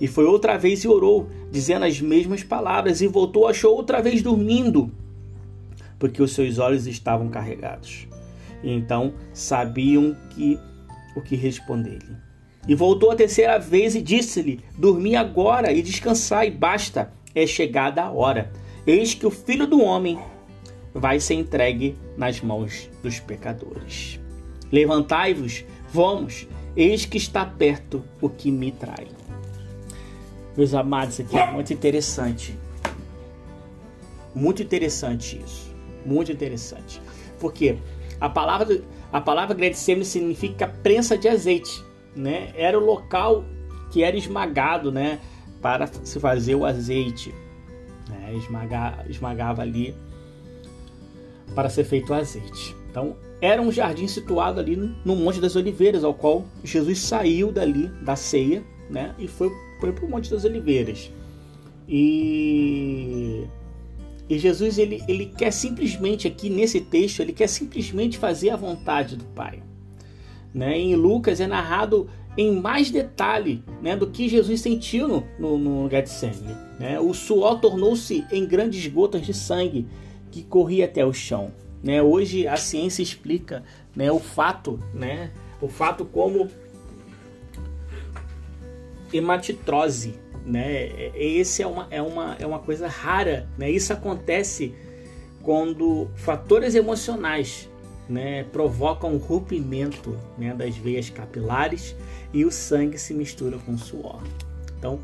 E 0.00 0.06
foi 0.06 0.24
outra 0.24 0.56
vez 0.56 0.82
e 0.82 0.88
orou, 0.88 1.28
dizendo 1.52 1.84
as 1.84 2.00
mesmas 2.00 2.42
palavras, 2.42 3.02
e 3.02 3.06
voltou, 3.06 3.46
achou 3.46 3.76
outra 3.76 4.00
vez 4.00 4.22
dormindo 4.22 4.90
porque 5.98 6.22
os 6.22 6.32
seus 6.32 6.58
olhos 6.58 6.86
estavam 6.86 7.28
carregados. 7.28 8.06
Então 8.62 9.14
sabiam 9.32 10.16
que 10.30 10.58
o 11.14 11.20
que 11.20 11.36
responder-lhe. 11.36 12.16
E 12.68 12.74
voltou 12.74 13.10
a 13.10 13.16
terceira 13.16 13.58
vez 13.58 13.94
e 13.94 14.02
disse-lhe: 14.02 14.60
Dormi 14.76 15.14
agora 15.14 15.72
e 15.72 15.82
descansai, 15.82 16.50
basta, 16.50 17.12
é 17.34 17.46
chegada 17.46 18.02
a 18.02 18.10
hora. 18.10 18.50
Eis 18.86 19.14
que 19.14 19.26
o 19.26 19.30
filho 19.30 19.66
do 19.66 19.80
homem 19.80 20.18
vai 20.92 21.20
ser 21.20 21.34
entregue 21.34 21.96
nas 22.16 22.40
mãos 22.40 22.90
dos 23.02 23.20
pecadores. 23.20 24.20
Levantai-vos, 24.72 25.64
vamos, 25.92 26.46
eis 26.76 27.04
que 27.04 27.16
está 27.16 27.44
perto 27.44 28.02
o 28.20 28.28
que 28.28 28.50
me 28.50 28.72
trai. 28.72 29.06
Meus 30.56 30.74
amados, 30.74 31.20
aqui 31.20 31.36
é 31.36 31.50
muito 31.50 31.72
interessante. 31.72 32.56
Muito 34.34 34.62
interessante 34.62 35.40
isso. 35.44 35.65
Muito 36.06 36.30
interessante. 36.30 37.02
Porque 37.40 37.76
a 38.20 38.28
palavra, 38.28 38.80
a 39.12 39.20
palavra 39.20 39.58
Getsemane 39.58 40.04
significa 40.04 40.68
prensa 40.68 41.18
de 41.18 41.28
azeite. 41.28 41.84
Né? 42.14 42.52
Era 42.54 42.78
o 42.78 42.84
local 42.84 43.44
que 43.90 44.02
era 44.02 44.16
esmagado 44.16 44.90
né? 44.90 45.20
para 45.60 45.86
se 45.86 46.20
fazer 46.20 46.54
o 46.54 46.64
azeite. 46.64 47.34
Né? 48.08 48.34
Esmagar, 48.36 49.04
esmagava 49.08 49.62
ali 49.62 49.94
para 51.54 51.68
ser 51.68 51.84
feito 51.84 52.10
o 52.10 52.14
azeite. 52.14 52.76
Então, 52.90 53.16
era 53.40 53.60
um 53.60 53.70
jardim 53.70 54.06
situado 54.06 54.60
ali 54.60 54.76
no 55.04 55.16
Monte 55.16 55.40
das 55.40 55.56
Oliveiras, 55.56 56.04
ao 56.04 56.14
qual 56.14 56.46
Jesus 56.64 57.00
saiu 57.00 57.52
dali 57.52 57.88
da 58.02 58.16
ceia 58.16 58.62
né? 58.88 59.14
e 59.18 59.28
foi, 59.28 59.50
foi 59.80 59.92
para 59.92 60.04
o 60.04 60.08
Monte 60.08 60.30
das 60.30 60.44
Oliveiras. 60.44 61.10
E 61.88 63.46
e 64.28 64.38
Jesus 64.38 64.78
ele, 64.78 65.02
ele 65.06 65.26
quer 65.26 65.52
simplesmente 65.52 66.26
aqui 66.26 66.50
nesse 66.50 66.80
texto, 66.80 67.20
ele 67.20 67.32
quer 67.32 67.46
simplesmente 67.46 68.18
fazer 68.18 68.50
a 68.50 68.56
vontade 68.56 69.16
do 69.16 69.24
Pai. 69.24 69.62
Né? 70.52 70.78
Em 70.78 70.96
Lucas 70.96 71.40
é 71.40 71.46
narrado 71.46 72.08
em 72.36 72.52
mais 72.52 72.90
detalhe 72.90 73.62
né, 73.80 73.96
do 73.96 74.08
que 74.08 74.28
Jesus 74.28 74.60
sentiu 74.60 75.06
no, 75.06 75.24
no, 75.38 75.58
no 75.58 75.90
Getsemane. 75.90 76.56
Né? 76.78 76.98
O 76.98 77.14
suor 77.14 77.60
tornou-se 77.60 78.26
em 78.32 78.44
grandes 78.44 78.86
gotas 78.88 79.24
de 79.24 79.32
sangue 79.32 79.86
que 80.30 80.42
corria 80.42 80.86
até 80.86 81.04
o 81.04 81.12
chão. 81.12 81.52
Né? 81.82 82.02
Hoje 82.02 82.48
a 82.48 82.56
ciência 82.56 83.02
explica 83.02 83.62
né, 83.94 84.10
o 84.10 84.18
fato, 84.18 84.80
né, 84.92 85.30
o 85.60 85.68
fato 85.68 86.04
como 86.04 86.48
hematitrose, 89.12 90.14
né? 90.46 91.10
Esse 91.14 91.62
é 91.62 91.66
uma, 91.66 91.86
é 91.90 92.00
uma, 92.00 92.36
é 92.38 92.46
uma 92.46 92.60
coisa 92.60 92.88
rara, 92.88 93.48
né? 93.58 93.70
Isso 93.70 93.92
acontece 93.92 94.74
quando 95.42 96.08
fatores 96.14 96.74
emocionais 96.74 97.68
né, 98.08 98.44
provocam 98.44 99.14
um 99.14 99.18
rompimento 99.18 100.16
né, 100.38 100.54
das 100.54 100.76
veias 100.76 101.10
capilares 101.10 101.94
e 102.32 102.44
o 102.44 102.50
sangue 102.50 102.98
se 102.98 103.12
mistura 103.12 103.58
com 103.58 103.72
o 103.72 103.78
suor. 103.78 104.22
Então, 104.78 105.00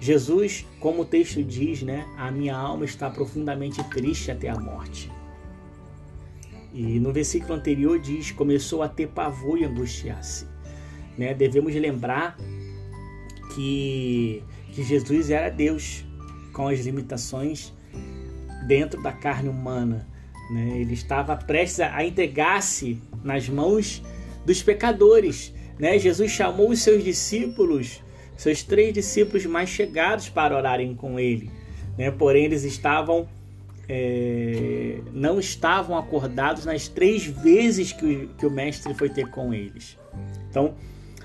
Jesus, 0.00 0.64
como 0.78 1.02
o 1.02 1.04
texto 1.04 1.42
diz, 1.42 1.82
né, 1.82 2.06
a 2.16 2.30
minha 2.30 2.56
alma 2.56 2.84
está 2.84 3.10
profundamente 3.10 3.82
triste 3.90 4.30
até 4.30 4.48
a 4.48 4.58
morte. 4.58 5.10
E 6.72 7.00
no 7.00 7.12
versículo 7.12 7.54
anterior 7.54 7.98
diz: 7.98 8.30
começou 8.30 8.82
a 8.82 8.88
ter 8.88 9.08
pavor 9.08 9.58
e 9.58 9.64
angustiar-se. 9.64 10.46
Né? 11.16 11.34
Devemos 11.34 11.74
lembrar 11.74 12.36
que, 13.54 14.44
que 14.72 14.82
Jesus 14.82 15.30
era 15.30 15.48
Deus, 15.50 16.04
com 16.52 16.68
as 16.68 16.80
limitações 16.80 17.72
dentro 18.66 19.02
da 19.02 19.12
carne 19.12 19.48
humana. 19.48 20.06
Né? 20.50 20.80
Ele 20.80 20.94
estava 20.94 21.36
prestes 21.36 21.80
a 21.80 22.04
entregar-se 22.04 23.00
nas 23.22 23.48
mãos 23.48 24.02
dos 24.44 24.62
pecadores. 24.62 25.54
Né? 25.78 25.98
Jesus 25.98 26.30
chamou 26.30 26.70
os 26.70 26.80
seus 26.80 27.04
discípulos, 27.04 28.02
seus 28.36 28.62
três 28.62 28.92
discípulos 28.92 29.46
mais 29.46 29.68
chegados, 29.68 30.28
para 30.28 30.56
orarem 30.56 30.94
com 30.94 31.18
ele. 31.18 31.50
Né? 31.96 32.10
Porém, 32.10 32.44
eles 32.44 32.64
estavam 32.64 33.28
é, 33.88 34.98
não 35.12 35.40
estavam 35.40 35.96
acordados 35.96 36.66
nas 36.66 36.88
três 36.88 37.24
vezes 37.24 37.90
que 37.92 38.04
o, 38.04 38.28
que 38.28 38.46
o 38.46 38.50
mestre 38.50 38.92
foi 38.92 39.08
ter 39.08 39.30
com 39.30 39.54
eles. 39.54 39.96
Então, 40.50 40.74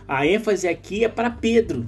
a 0.08 0.26
ênfase 0.26 0.68
aqui 0.68 1.04
é 1.04 1.10
para 1.10 1.30
Pedro. 1.30 1.88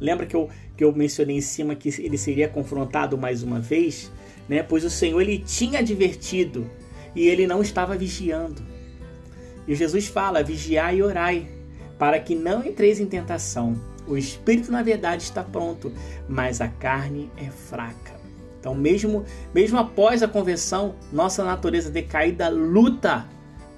Lembra 0.00 0.26
que 0.26 0.34
eu, 0.34 0.50
que 0.76 0.84
eu 0.84 0.92
mencionei 0.92 1.36
em 1.36 1.40
cima 1.40 1.74
que 1.74 1.88
ele 2.00 2.18
seria 2.18 2.48
confrontado 2.48 3.16
mais 3.16 3.42
uma 3.42 3.58
vez? 3.58 4.10
Né? 4.48 4.62
Pois 4.62 4.84
o 4.84 4.90
Senhor 4.90 5.20
ele 5.20 5.38
tinha 5.38 5.80
advertido 5.80 6.70
e 7.14 7.26
ele 7.26 7.46
não 7.46 7.62
estava 7.62 7.96
vigiando. 7.96 8.62
E 9.66 9.74
Jesus 9.74 10.06
fala: 10.06 10.42
vigiai 10.42 10.98
e 10.98 11.02
orai, 11.02 11.48
para 11.98 12.20
que 12.20 12.34
não 12.34 12.64
entreis 12.64 13.00
em 13.00 13.06
tentação. 13.06 13.74
O 14.06 14.16
espírito, 14.16 14.70
na 14.70 14.82
verdade, 14.82 15.24
está 15.24 15.42
pronto, 15.42 15.92
mas 16.28 16.60
a 16.60 16.68
carne 16.68 17.30
é 17.36 17.50
fraca. 17.50 18.14
Então, 18.60 18.74
mesmo, 18.74 19.24
mesmo 19.52 19.78
após 19.78 20.22
a 20.22 20.28
conversão, 20.28 20.94
nossa 21.12 21.44
natureza 21.44 21.90
decaída 21.90 22.48
luta 22.48 23.26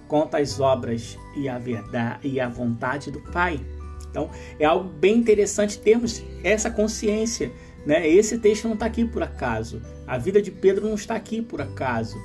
contra 0.07 0.41
as 0.41 0.61
obras 0.61 1.19
e 1.37 1.49
a 1.49 1.59
verdade 1.59 2.29
e 2.29 2.41
a 2.41 2.49
vontade 2.49 3.11
do 3.11 3.21
Pai. 3.21 3.61
Então, 4.11 4.31
é 4.59 4.65
algo 4.65 4.89
bem 4.89 5.17
interessante 5.17 5.79
termos 5.79 6.23
essa 6.43 6.71
consciência. 6.71 7.53
Né? 7.85 8.09
Esse 8.09 8.39
texto 8.39 8.65
não 8.67 8.75
está 8.75 8.87
aqui 8.87 9.05
por 9.05 9.23
acaso. 9.23 9.83
A 10.07 10.19
vida 10.19 10.41
de 10.41 10.51
Pedro 10.51 10.89
não 10.89 10.95
está 10.95 11.15
aqui 11.15 11.43
por 11.43 11.61
acaso. 11.61 12.17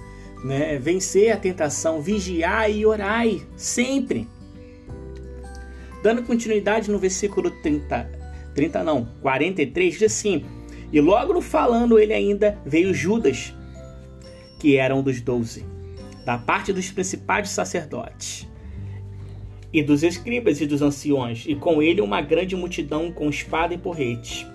Né? 0.44 0.78
Vencer 0.78 1.32
a 1.32 1.38
tentação, 1.38 2.02
vigiar 2.02 2.70
e 2.72 2.86
orai 2.86 3.42
sempre. 3.56 4.28
Dando 6.02 6.24
continuidade 6.24 6.92
no 6.92 7.00
versículo 7.00 7.50
30, 7.50 8.10
30 8.54 8.84
não, 8.84 9.06
43, 9.22 9.94
diz 9.94 10.04
assim: 10.04 10.44
e 10.94 11.02
logo 11.02 11.42
falando 11.42 11.98
ele 11.98 12.14
ainda 12.14 12.56
veio 12.64 12.94
Judas, 12.94 13.52
que 14.60 14.78
era 14.78 14.96
um 14.96 15.02
dos 15.02 15.20
doze, 15.20 15.66
da 16.24 16.38
parte 16.38 16.72
dos 16.72 16.92
principais 16.92 17.50
sacerdotes, 17.50 18.48
e 19.74 19.82
dos 19.82 20.04
escribas 20.04 20.62
e 20.62 20.68
dos 20.68 20.82
anciões, 20.84 21.46
e 21.48 21.56
com 21.56 21.82
ele 21.82 22.00
uma 22.00 22.22
grande 22.22 22.56
multidão 22.56 23.12
com 23.12 23.28
espada 23.30 23.74
e 23.74 23.78
porrete. 23.78 24.46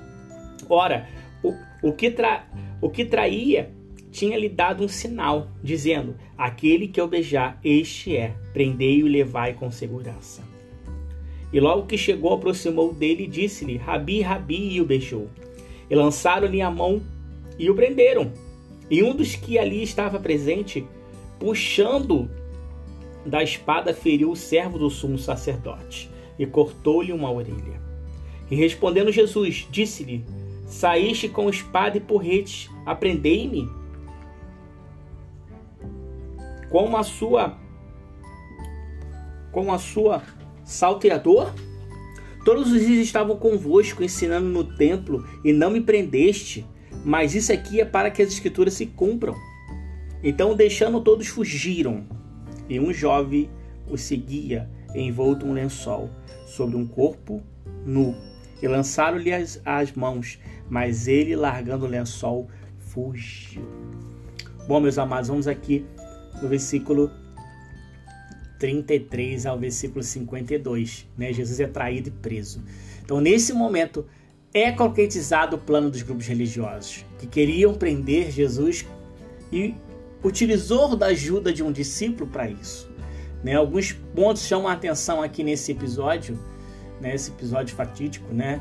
Ora, 0.68 1.08
o, 1.42 1.52
o, 1.82 1.92
que, 1.92 2.10
tra, 2.10 2.46
o 2.80 2.88
que 2.88 3.04
traía 3.04 3.72
tinha-lhe 4.12 4.48
dado 4.48 4.84
um 4.84 4.88
sinal, 4.88 5.48
dizendo: 5.62 6.14
Aquele 6.36 6.86
que 6.86 7.00
eu 7.00 7.08
beijar, 7.08 7.58
este 7.64 8.16
é, 8.16 8.34
prendei-o 8.52 9.08
e 9.08 9.10
levai 9.10 9.54
com 9.54 9.70
segurança. 9.70 10.42
E 11.52 11.58
logo 11.58 11.86
que 11.86 11.96
chegou, 11.96 12.34
aproximou 12.34 12.92
dele 12.92 13.24
e 13.24 13.28
disse-lhe: 13.28 13.76
Rabi, 13.76 14.20
Rabi, 14.20 14.74
e 14.74 14.80
o 14.80 14.84
beijou. 14.84 15.28
E 15.90 15.94
lançaram-lhe 15.94 16.60
a 16.60 16.70
mão 16.70 17.02
e 17.58 17.68
o 17.68 17.74
prenderam. 17.74 18.32
E 18.90 19.02
um 19.02 19.14
dos 19.14 19.34
que 19.34 19.58
ali 19.58 19.82
estava 19.82 20.18
presente, 20.18 20.86
puxando 21.38 22.30
da 23.24 23.42
espada, 23.42 23.92
feriu 23.92 24.30
o 24.30 24.36
servo 24.36 24.78
do 24.78 24.90
sumo 24.90 25.18
sacerdote 25.18 26.10
e 26.38 26.46
cortou-lhe 26.46 27.12
uma 27.12 27.30
orelha. 27.30 27.80
E 28.50 28.56
respondendo 28.56 29.12
Jesus, 29.12 29.66
disse-lhe: 29.70 30.24
Saíste 30.66 31.28
com 31.28 31.48
espada 31.48 31.96
e 31.96 32.00
porrete, 32.00 32.70
aprendei-me. 32.84 33.68
Com 36.70 36.96
a 36.96 37.02
sua 37.02 37.56
com 39.50 39.72
a 39.72 39.78
sua 39.78 40.22
salteador? 40.64 41.52
Todos 42.44 42.70
os 42.72 42.80
dias 42.80 43.04
estavam 43.04 43.36
convosco 43.36 44.02
ensinando 44.02 44.46
no 44.46 44.64
templo 44.64 45.26
e 45.44 45.52
não 45.52 45.70
me 45.70 45.80
prendeste, 45.80 46.64
mas 47.04 47.34
isso 47.34 47.52
aqui 47.52 47.80
é 47.80 47.84
para 47.84 48.10
que 48.10 48.22
as 48.22 48.28
escrituras 48.28 48.74
se 48.74 48.86
cumpram. 48.86 49.34
Então, 50.22 50.54
deixando 50.54 51.00
todos, 51.00 51.26
fugiram, 51.28 52.06
e 52.68 52.78
um 52.78 52.92
jovem 52.92 53.50
os 53.88 54.02
seguia, 54.02 54.68
envolto 54.94 55.46
um 55.46 55.52
lençol, 55.52 56.10
sobre 56.46 56.76
um 56.76 56.86
corpo 56.86 57.42
nu, 57.84 58.14
e 58.60 58.68
lançaram-lhe 58.68 59.32
as, 59.32 59.60
as 59.64 59.92
mãos, 59.92 60.38
mas 60.68 61.08
ele, 61.08 61.36
largando 61.36 61.86
o 61.86 61.88
lençol, 61.88 62.48
fugiu. 62.78 63.62
Bom, 64.66 64.80
meus 64.80 64.98
amados, 64.98 65.28
vamos 65.28 65.46
aqui 65.46 65.86
no 66.42 66.48
versículo 66.48 67.10
33 68.58 69.46
ao 69.46 69.58
versículo 69.58 70.02
52. 70.02 71.06
Né? 71.16 71.32
Jesus 71.32 71.60
é 71.60 71.66
traído 71.66 72.08
e 72.08 72.12
preso. 72.12 72.62
Então, 73.02 73.20
nesse 73.20 73.52
momento, 73.52 74.04
é 74.52 74.72
concretizado 74.72 75.56
o 75.56 75.58
plano 75.58 75.90
dos 75.90 76.02
grupos 76.02 76.26
religiosos 76.26 77.04
que 77.18 77.26
queriam 77.26 77.74
prender 77.74 78.30
Jesus 78.30 78.86
e 79.52 79.74
utilizou 80.24 80.96
da 80.96 81.06
ajuda 81.06 81.52
de 81.52 81.62
um 81.62 81.72
discípulo 81.72 82.28
para 82.28 82.48
isso. 82.48 82.88
Né? 83.42 83.54
Alguns 83.54 83.92
pontos 83.92 84.42
chamam 84.42 84.68
a 84.68 84.72
atenção 84.72 85.22
aqui 85.22 85.44
nesse 85.44 85.72
episódio, 85.72 86.38
né? 87.00 87.14
esse 87.14 87.30
episódio 87.30 87.74
fatídico, 87.74 88.32
né? 88.32 88.60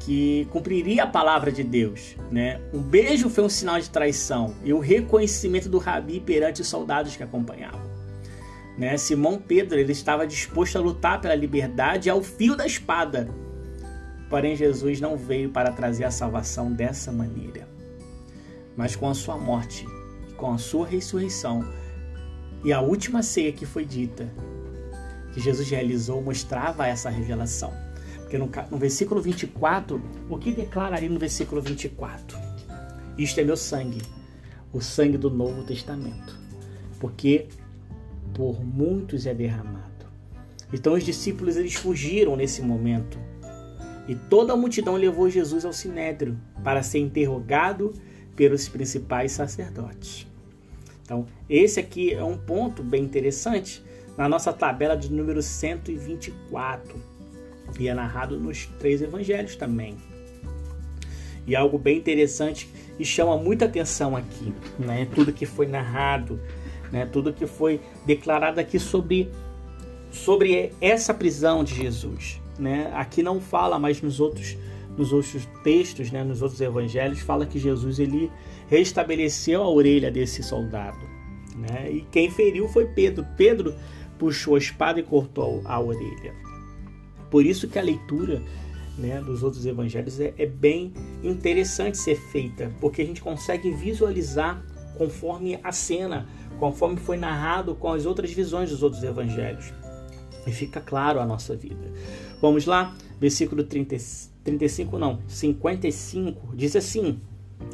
que 0.00 0.46
cumpriria 0.50 1.04
a 1.04 1.06
palavra 1.06 1.50
de 1.50 1.62
Deus. 1.62 2.16
Né? 2.30 2.60
Um 2.72 2.80
beijo 2.80 3.28
foi 3.28 3.44
um 3.44 3.48
sinal 3.48 3.80
de 3.80 3.90
traição 3.90 4.54
e 4.64 4.72
o 4.72 4.78
reconhecimento 4.78 5.68
do 5.68 5.78
rabi 5.78 6.20
perante 6.20 6.62
os 6.62 6.68
soldados 6.68 7.16
que 7.16 7.22
acompanhavam. 7.22 7.94
Né? 8.76 8.96
Simão 8.96 9.38
Pedro 9.38 9.78
ele 9.78 9.92
estava 9.92 10.26
disposto 10.26 10.76
a 10.76 10.80
lutar 10.80 11.20
pela 11.20 11.34
liberdade 11.34 12.10
ao 12.10 12.22
fio 12.22 12.56
da 12.56 12.66
espada. 12.66 13.28
Porém, 14.28 14.56
Jesus 14.56 15.00
não 15.00 15.16
veio 15.16 15.50
para 15.50 15.70
trazer 15.70 16.04
a 16.04 16.10
salvação 16.10 16.72
dessa 16.72 17.12
maneira. 17.12 17.68
Mas 18.76 18.96
com 18.96 19.08
a 19.08 19.14
sua 19.14 19.36
morte, 19.38 19.86
com 20.36 20.52
a 20.52 20.58
sua 20.58 20.86
ressurreição 20.86 21.64
e 22.64 22.72
a 22.72 22.80
última 22.80 23.22
ceia 23.22 23.52
que 23.52 23.66
foi 23.66 23.84
dita, 23.84 24.26
que 25.32 25.40
Jesus 25.40 25.68
realizou, 25.68 26.22
mostrava 26.22 26.86
essa 26.86 27.10
revelação. 27.10 27.72
Porque 28.20 28.38
no, 28.38 28.50
no 28.70 28.78
versículo 28.78 29.20
24, 29.20 30.00
o 30.30 30.38
que 30.38 30.50
declara 30.50 30.96
ali 30.96 31.08
no 31.08 31.18
versículo 31.18 31.60
24? 31.60 32.38
Isto 33.18 33.40
é 33.40 33.44
meu 33.44 33.56
sangue, 33.56 34.00
o 34.72 34.80
sangue 34.80 35.18
do 35.18 35.30
Novo 35.30 35.62
Testamento. 35.62 36.38
Porque 36.98 37.48
por 38.32 38.64
muitos 38.64 39.26
é 39.26 39.34
derramado. 39.34 40.06
Então 40.72 40.94
os 40.94 41.04
discípulos 41.04 41.56
eles 41.56 41.74
fugiram 41.74 42.34
nesse 42.34 42.62
momento. 42.62 43.18
E 44.08 44.14
toda 44.14 44.52
a 44.52 44.56
multidão 44.56 44.96
levou 44.96 45.30
Jesus 45.30 45.64
ao 45.64 45.72
sinédrio 45.72 46.38
para 46.62 46.82
ser 46.82 46.98
interrogado 46.98 47.94
pelos 48.36 48.68
principais 48.68 49.32
sacerdotes. 49.32 50.26
Então, 51.02 51.26
esse 51.48 51.78
aqui 51.78 52.12
é 52.12 52.24
um 52.24 52.36
ponto 52.36 52.82
bem 52.82 53.02
interessante 53.04 53.84
na 54.16 54.28
nossa 54.28 54.52
tabela 54.52 54.96
de 54.96 55.12
número 55.12 55.42
124. 55.42 57.14
E 57.78 57.88
é 57.88 57.94
narrado 57.94 58.38
nos 58.38 58.66
três 58.78 59.02
evangelhos 59.02 59.56
também. 59.56 59.96
E 61.46 61.54
algo 61.54 61.78
bem 61.78 61.98
interessante 61.98 62.68
e 62.98 63.04
chama 63.04 63.36
muita 63.36 63.66
atenção 63.66 64.16
aqui, 64.16 64.54
né? 64.78 65.06
Tudo 65.14 65.32
que 65.32 65.44
foi 65.44 65.66
narrado 65.66 66.40
né? 66.94 67.04
Tudo 67.04 67.32
que 67.32 67.44
foi 67.44 67.80
declarado 68.06 68.60
aqui 68.60 68.78
sobre 68.78 69.28
sobre 70.12 70.72
essa 70.80 71.12
prisão 71.12 71.64
de 71.64 71.74
Jesus, 71.74 72.40
né? 72.56 72.92
Aqui 72.94 73.20
não 73.20 73.40
fala, 73.40 73.80
mas 73.80 74.00
nos 74.00 74.20
outros 74.20 74.56
nos 74.96 75.12
outros 75.12 75.48
textos, 75.62 76.10
né, 76.10 76.22
nos 76.22 76.42
outros 76.42 76.60
evangelhos 76.60 77.20
fala 77.20 77.46
que 77.46 77.58
Jesus 77.58 77.98
ele 77.98 78.30
restabeleceu 78.68 79.62
a 79.62 79.68
orelha 79.68 80.10
desse 80.10 80.42
soldado, 80.42 81.00
né? 81.56 81.90
E 81.90 82.00
quem 82.10 82.30
feriu 82.30 82.68
foi 82.68 82.86
Pedro. 82.86 83.26
Pedro 83.36 83.74
puxou 84.18 84.54
a 84.54 84.58
espada 84.58 85.00
e 85.00 85.02
cortou 85.02 85.62
a 85.64 85.80
orelha. 85.80 86.34
Por 87.30 87.44
isso 87.44 87.68
que 87.68 87.78
a 87.78 87.82
leitura 87.82 88.42
né, 88.96 89.20
dos 89.20 89.42
outros 89.42 89.66
evangelhos 89.66 90.20
é, 90.20 90.32
é 90.38 90.46
bem 90.46 90.92
interessante 91.22 91.98
ser 91.98 92.16
feita, 92.16 92.70
porque 92.80 93.02
a 93.02 93.04
gente 93.04 93.20
consegue 93.20 93.70
visualizar 93.72 94.64
conforme 94.96 95.58
a 95.62 95.72
cena, 95.72 96.28
conforme 96.58 96.96
foi 96.96 97.16
narrado 97.16 97.74
com 97.74 97.92
as 97.92 98.06
outras 98.06 98.32
visões 98.32 98.70
dos 98.70 98.82
outros 98.82 99.02
evangelhos. 99.02 99.72
E 100.46 100.52
fica 100.52 100.80
claro 100.80 101.20
a 101.20 101.26
nossa 101.26 101.56
vida. 101.56 101.90
Vamos 102.40 102.66
lá, 102.66 102.94
versículo 103.20 103.64
30, 103.64 103.96
35, 104.42 104.98
não, 104.98 105.20
55, 105.26 106.54
diz 106.54 106.76
assim: 106.76 107.20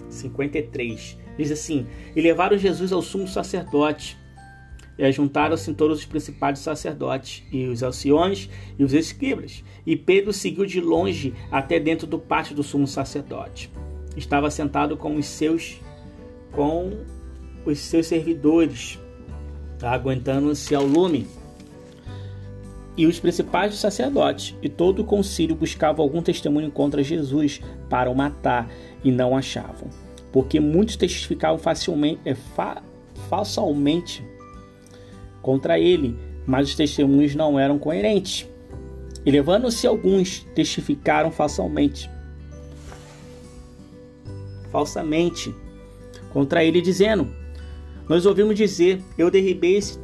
53, 0.09 1.19
diz 1.37 1.51
assim: 1.51 1.87
E 2.15 2.21
levaram 2.21 2.57
Jesus 2.57 2.93
ao 2.93 3.03
sumo 3.03 3.27
sacerdote. 3.27 4.19
E 4.99 5.05
ajuntaram-se 5.05 5.73
todos 5.73 6.01
os 6.01 6.05
principais 6.05 6.59
sacerdotes, 6.59 7.43
e 7.51 7.67
os 7.67 7.83
alciões 7.83 8.51
e 8.79 8.85
os 8.85 8.93
escribas. 8.93 9.65
E 9.87 9.97
Pedro 9.97 10.31
seguiu 10.31 10.67
de 10.67 10.79
longe 10.79 11.33
até 11.51 11.81
dentro 11.81 12.07
do 12.07 12.19
pátio 12.19 12.55
do 12.55 12.63
sumo 12.63 12.87
sacerdote. 12.87 13.71
Estava 14.15 14.51
sentado 14.51 14.97
com 14.97 15.17
os 15.17 15.25
seus 15.25 15.81
com 16.53 16.99
os 17.65 17.79
seus 17.79 18.07
servidores, 18.07 18.99
aguentando-se 19.81 20.75
ao 20.75 20.85
lume. 20.85 21.27
E 23.01 23.07
os 23.07 23.19
principais 23.19 23.77
sacerdotes 23.77 24.55
e 24.61 24.69
todo 24.69 25.01
o 25.01 25.05
concílio 25.07 25.57
buscavam 25.57 26.05
algum 26.05 26.21
testemunho 26.21 26.71
contra 26.71 27.03
Jesus 27.03 27.59
para 27.89 28.11
o 28.11 28.15
matar 28.15 28.71
e 29.03 29.11
não 29.11 29.35
achavam, 29.35 29.89
porque 30.31 30.61
muitos 30.61 30.97
testificavam 30.97 31.57
facilmente, 31.57 32.21
é, 32.27 32.35
fa, 32.35 32.83
falsamente 33.31 34.23
contra 35.41 35.79
ele, 35.81 36.15
mas 36.47 36.69
os 36.69 36.75
testemunhos 36.75 37.35
não 37.35 37.59
eram 37.59 37.79
coerentes. 37.79 38.47
E 39.25 39.31
levando-se 39.31 39.87
alguns, 39.87 40.41
testificaram 40.55 41.31
falsamente, 41.31 42.11
falsamente 44.71 45.55
contra 46.35 46.63
ele, 46.63 46.83
dizendo: 46.83 47.35
Nós 48.11 48.27
ouvimos 48.27 48.57
dizer: 48.57 49.01
Eu 49.17 49.31
derribei 49.31 49.77
esse 49.77 49.97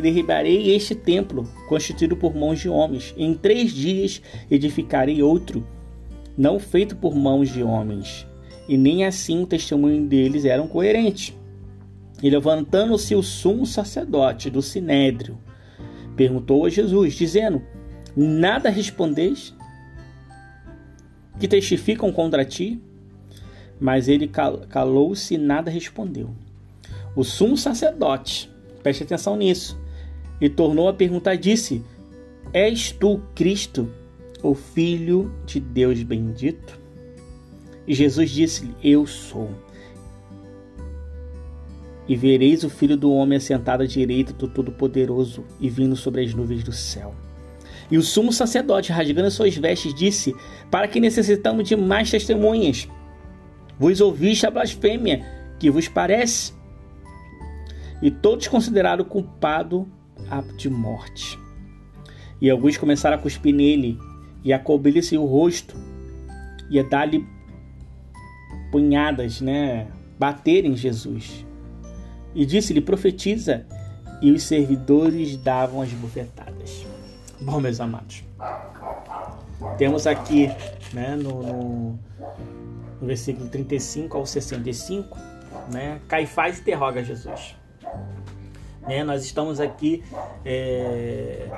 derribarei 0.00 0.74
este 0.74 0.94
templo 0.94 1.46
constituído 1.68 2.16
por 2.16 2.34
mãos 2.34 2.58
de 2.58 2.70
homens. 2.70 3.12
Em 3.18 3.34
três 3.34 3.70
dias 3.70 4.22
edificarei 4.50 5.22
outro, 5.22 5.62
não 6.38 6.58
feito 6.58 6.96
por 6.96 7.14
mãos 7.14 7.50
de 7.50 7.62
homens. 7.62 8.26
E 8.66 8.78
nem 8.78 9.04
assim 9.04 9.42
o 9.42 9.46
testemunho 9.46 10.06
deles 10.06 10.46
eram 10.46 10.66
coerentes. 10.66 11.36
E 12.22 12.30
levantando-se 12.30 13.14
o 13.14 13.22
sumo 13.22 13.66
sacerdote 13.66 14.48
do 14.48 14.62
sinédrio, 14.62 15.36
perguntou 16.16 16.64
a 16.64 16.70
Jesus, 16.70 17.12
dizendo: 17.12 17.60
Nada 18.16 18.70
respondeis? 18.70 19.54
Que 21.38 21.46
testificam 21.46 22.10
contra 22.10 22.42
ti? 22.42 22.80
Mas 23.78 24.08
ele 24.08 24.30
calou-se 24.70 25.34
e 25.34 25.36
nada 25.36 25.70
respondeu. 25.70 26.30
O 27.16 27.22
sumo 27.22 27.56
sacerdote, 27.56 28.50
preste 28.82 29.04
atenção 29.04 29.36
nisso, 29.36 29.78
e 30.40 30.48
tornou 30.48 30.88
a 30.88 30.94
perguntar: 30.94 31.36
disse: 31.36 31.82
És 32.52 32.90
tu 32.90 33.20
Cristo, 33.34 33.88
o 34.42 34.54
Filho 34.54 35.32
de 35.46 35.60
Deus 35.60 36.02
bendito? 36.02 36.78
E 37.86 37.94
Jesus 37.94 38.30
disse-lhe: 38.30 38.74
Eu 38.82 39.06
sou. 39.06 39.50
E 42.06 42.16
vereis 42.16 42.64
o 42.64 42.68
Filho 42.68 42.96
do 42.96 43.10
Homem 43.12 43.38
assentado 43.38 43.82
à 43.82 43.86
direita 43.86 44.32
do 44.32 44.46
Todo-Poderoso 44.46 45.44
e 45.58 45.70
vindo 45.70 45.96
sobre 45.96 46.22
as 46.22 46.34
nuvens 46.34 46.62
do 46.62 46.72
céu. 46.72 47.14
E 47.90 47.96
o 47.96 48.02
sumo 48.02 48.32
sacerdote, 48.32 48.92
rasgando 48.92 49.30
suas 49.30 49.56
vestes, 49.56 49.94
disse: 49.94 50.34
Para 50.70 50.88
que 50.88 51.00
necessitamos 51.00 51.68
de 51.68 51.76
mais 51.76 52.10
testemunhas? 52.10 52.88
Vos 53.78 54.00
ouviste 54.00 54.46
a 54.46 54.50
blasfêmia 54.50 55.24
que 55.58 55.70
vos 55.70 55.88
parece? 55.88 56.52
E 58.02 58.10
todos 58.10 58.48
consideraram 58.48 59.04
culpado 59.04 59.88
de 60.56 60.68
morte. 60.68 61.38
E 62.40 62.50
alguns 62.50 62.76
começaram 62.76 63.16
a 63.16 63.20
cuspir 63.20 63.54
nele 63.54 63.98
e 64.42 64.52
a 64.52 64.58
cobrir-lhe 64.58 65.16
o 65.16 65.24
rosto 65.24 65.76
e 66.70 66.78
a 66.78 66.82
dar-lhe 66.82 67.26
punhadas, 68.70 69.40
né? 69.40 69.86
Bater 70.18 70.64
em 70.64 70.76
Jesus. 70.76 71.46
E 72.34 72.44
disse-lhe: 72.44 72.80
Profetiza. 72.80 73.66
E 74.22 74.30
os 74.30 74.44
servidores 74.44 75.36
davam 75.36 75.82
as 75.82 75.92
bofetadas. 75.92 76.86
Bom, 77.40 77.60
meus 77.60 77.78
amados, 77.78 78.24
temos 79.76 80.06
aqui 80.06 80.48
né, 80.94 81.14
no, 81.16 81.42
no, 81.42 81.98
no 83.00 83.06
versículo 83.06 83.48
35 83.48 84.16
ao 84.16 84.24
65, 84.24 85.18
né, 85.70 86.00
Caifás 86.08 86.60
interroga 86.60 87.04
Jesus. 87.04 87.54
Né, 88.86 89.02
nós 89.04 89.24
estamos 89.24 89.60
aqui. 89.60 90.02
É... 90.44 91.48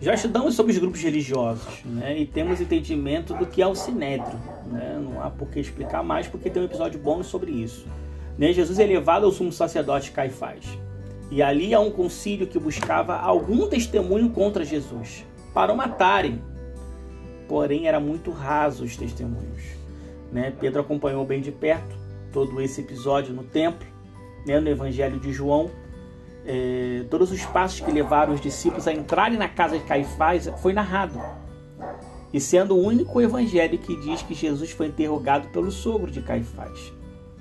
Já 0.00 0.14
estudamos 0.14 0.54
sobre 0.54 0.72
os 0.72 0.78
grupos 0.78 1.02
religiosos 1.02 1.84
né, 1.84 2.18
e 2.18 2.26
temos 2.26 2.58
entendimento 2.60 3.34
do 3.34 3.46
que 3.46 3.60
é 3.60 3.66
o 3.66 3.74
sinédrio. 3.74 4.38
Né, 4.66 4.98
não 5.02 5.22
há 5.22 5.28
por 5.28 5.48
que 5.48 5.60
explicar 5.60 6.02
mais, 6.02 6.26
porque 6.26 6.48
tem 6.48 6.62
um 6.62 6.64
episódio 6.64 6.98
bônus 6.98 7.26
sobre 7.26 7.50
isso. 7.50 7.86
Né, 8.38 8.52
Jesus 8.52 8.78
é 8.78 8.86
levado 8.86 9.26
ao 9.26 9.32
sumo 9.32 9.52
sacerdote 9.52 10.10
Caifás. 10.10 10.64
E 11.30 11.42
ali 11.42 11.72
há 11.74 11.80
um 11.80 11.90
concílio 11.90 12.46
que 12.46 12.58
buscava 12.58 13.16
algum 13.16 13.68
testemunho 13.68 14.30
contra 14.30 14.64
Jesus, 14.64 15.24
para 15.54 15.72
o 15.72 15.76
matarem. 15.76 16.42
Porém, 17.46 17.86
era 17.86 18.00
muito 18.00 18.30
raso 18.30 18.84
os 18.84 18.96
testemunhos. 18.96 19.62
Né? 20.32 20.52
Pedro 20.58 20.80
acompanhou 20.80 21.24
bem 21.24 21.40
de 21.40 21.52
perto 21.52 21.94
todo 22.32 22.60
esse 22.60 22.80
episódio 22.80 23.34
no 23.34 23.42
templo, 23.42 23.86
né? 24.46 24.60
no 24.60 24.68
Evangelho 24.68 25.18
de 25.18 25.32
João. 25.32 25.70
É, 26.46 27.04
todos 27.10 27.30
os 27.30 27.44
passos 27.46 27.80
que 27.80 27.90
levaram 27.90 28.32
os 28.32 28.40
discípulos 28.40 28.88
a 28.88 28.92
entrarem 28.92 29.38
na 29.38 29.48
casa 29.48 29.78
de 29.78 29.84
Caifás 29.84 30.50
foi 30.62 30.72
narrado. 30.72 31.20
E 32.32 32.40
sendo 32.40 32.76
o 32.76 32.80
único 32.80 33.20
evangelho 33.20 33.76
que 33.76 33.96
diz 34.00 34.22
que 34.22 34.34
Jesus 34.34 34.70
foi 34.70 34.86
interrogado 34.86 35.48
pelo 35.48 35.70
sogro 35.70 36.10
de 36.10 36.22
Caifás. 36.22 36.92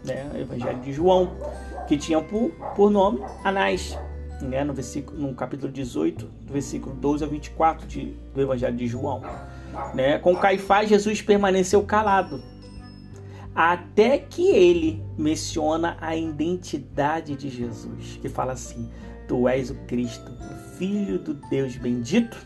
Né? 0.03 0.29
O 0.33 0.37
Evangelho 0.37 0.79
de 0.79 0.93
João 0.93 1.31
que 1.87 1.97
tinha 1.97 2.21
por, 2.21 2.51
por 2.75 2.89
nome 2.89 3.19
Anás, 3.43 3.97
né, 4.41 4.63
no, 4.63 4.73
versículo, 4.73 5.19
no 5.19 5.33
capítulo 5.33 5.71
18, 5.71 6.25
do 6.25 6.53
versículo 6.53 6.95
12 6.95 7.23
a 7.23 7.27
24 7.27 7.87
de, 7.87 8.13
do 8.33 8.41
Evangelho 8.41 8.75
de 8.75 8.87
João. 8.87 9.21
Né? 9.93 10.17
Com 10.19 10.35
Caifás, 10.35 10.89
Jesus 10.89 11.21
permaneceu 11.21 11.83
calado, 11.83 12.41
até 13.61 14.17
que 14.17 14.47
ele 14.51 15.03
menciona 15.17 15.97
a 15.99 16.15
identidade 16.15 17.35
de 17.35 17.49
Jesus, 17.49 18.17
que 18.21 18.29
fala 18.29 18.53
assim: 18.53 18.89
Tu 19.27 19.49
és 19.49 19.69
o 19.69 19.75
Cristo, 19.85 20.31
o 20.31 20.77
Filho 20.77 21.19
do 21.19 21.33
Deus 21.33 21.75
bendito? 21.75 22.37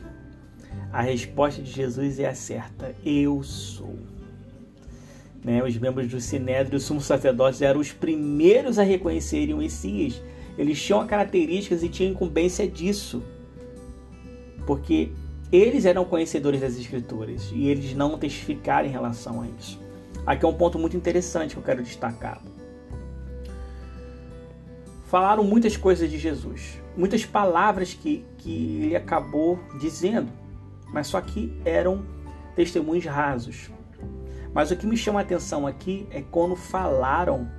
A 0.92 1.04
resposta 1.04 1.62
de 1.62 1.70
Jesus 1.70 2.18
é 2.18 2.28
a 2.28 2.34
certa: 2.34 2.96
Eu 3.06 3.44
sou. 3.44 3.96
Né? 5.44 5.64
Os 5.64 5.78
membros 5.78 6.08
do 6.08 6.20
Sinédrio 6.20 6.78
e 6.78 6.78
os 6.78 6.84
sumos 6.84 7.06
sacerdotes 7.06 7.62
eram 7.62 7.80
os 7.80 7.92
primeiros 7.92 8.80
a 8.80 8.84
reconhecerem 8.84 9.54
o 9.54 9.60
Messias. 9.60 10.20
Eles 10.58 10.82
tinham 10.82 11.06
características 11.06 11.84
e 11.84 11.90
tinham 11.90 12.12
incumbência 12.12 12.68
disso. 12.68 13.22
Porque 14.66 15.12
eles 15.52 15.86
eram 15.86 16.06
conhecedores 16.06 16.60
das 16.60 16.76
Escrituras 16.76 17.52
e 17.54 17.68
eles 17.68 17.94
não 17.94 18.18
testificaram 18.18 18.88
em 18.88 18.92
relação 18.92 19.42
a 19.42 19.48
isso. 19.60 19.83
Aqui 20.26 20.46
é 20.46 20.48
um 20.48 20.54
ponto 20.54 20.80
muito 20.80 20.96
interessante 20.96 21.54
que 21.54 21.60
eu 21.60 21.64
quero 21.64 21.84
destacar. 21.84 22.42
Falaram 25.06 25.44
muitas 25.44 25.78
coisas 25.78 26.10
de 26.10 26.18
Jesus, 26.18 26.82
muitas 26.98 27.26
palavras 27.26 27.94
que, 27.94 28.26
que 28.38 28.84
ele 28.84 28.96
acabou 28.96 29.60
dizendo, 29.80 30.32
mas 30.92 31.08
só 31.08 31.22
que 31.22 31.56
eram 31.66 32.06
testemunhos 32.56 33.06
rasos. 33.06 33.70
Mas 34.54 34.72
o 34.72 34.76
que 34.76 34.88
me 34.88 34.96
chama 34.96 35.20
a 35.20 35.24
atenção 35.24 35.68
aqui 35.68 36.08
é 36.10 36.22
quando 36.22 36.56
falaram 36.56 37.50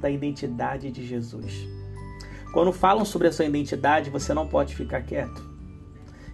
da 0.00 0.10
identidade 0.10 0.90
de 0.90 1.06
Jesus. 1.06 1.68
Quando 2.52 2.72
falam 2.72 3.04
sobre 3.04 3.28
a 3.28 3.32
sua 3.32 3.44
identidade, 3.44 4.10
você 4.10 4.34
não 4.34 4.48
pode 4.48 4.74
ficar 4.74 5.02
quieto. 5.02 5.48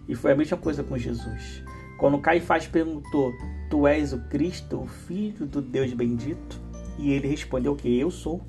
E 0.08 0.14
foi 0.14 0.32
a 0.32 0.36
mesma 0.36 0.56
coisa 0.56 0.82
com 0.82 0.96
Jesus. 0.96 1.62
Quando 1.98 2.18
Caifás 2.18 2.66
perguntou: 2.66 3.32
Tu 3.70 3.86
és 3.86 4.12
o 4.12 4.20
Cristo, 4.28 4.82
o 4.82 4.86
Filho 4.86 5.46
do 5.46 5.62
Deus 5.62 5.92
bendito? 5.92 6.60
E 6.98 7.12
ele 7.12 7.28
respondeu 7.28 7.74
que 7.74 7.98
eu 7.98 8.10
sou. 8.10 8.40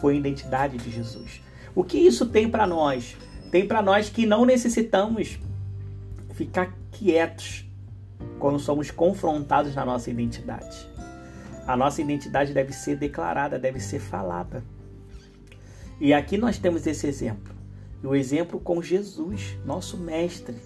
Foi 0.00 0.14
a 0.14 0.16
identidade 0.16 0.76
de 0.76 0.90
Jesus. 0.90 1.40
O 1.74 1.82
que 1.84 1.98
isso 1.98 2.26
tem 2.26 2.48
para 2.48 2.66
nós? 2.66 3.16
Tem 3.50 3.66
para 3.66 3.82
nós 3.82 4.10
que 4.10 4.26
não 4.26 4.44
necessitamos 4.44 5.38
ficar 6.34 6.76
quietos 6.90 7.66
quando 8.38 8.58
somos 8.58 8.90
confrontados 8.90 9.74
na 9.74 9.84
nossa 9.84 10.10
identidade. 10.10 10.88
A 11.66 11.76
nossa 11.76 12.00
identidade 12.00 12.52
deve 12.52 12.72
ser 12.72 12.96
declarada, 12.96 13.58
deve 13.58 13.80
ser 13.80 13.98
falada. 13.98 14.62
E 16.00 16.14
aqui 16.14 16.38
nós 16.38 16.58
temos 16.58 16.86
esse 16.86 17.06
exemplo. 17.06 17.54
E 18.02 18.06
o 18.06 18.14
exemplo 18.14 18.60
com 18.60 18.80
Jesus, 18.80 19.58
nosso 19.64 19.96
mestre. 19.96 20.56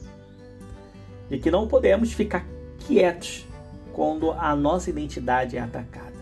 De 1.32 1.38
que 1.38 1.50
não 1.50 1.66
podemos 1.66 2.12
ficar 2.12 2.46
quietos 2.80 3.46
quando 3.94 4.32
a 4.32 4.54
nossa 4.54 4.90
identidade 4.90 5.56
é 5.56 5.60
atacada. 5.60 6.12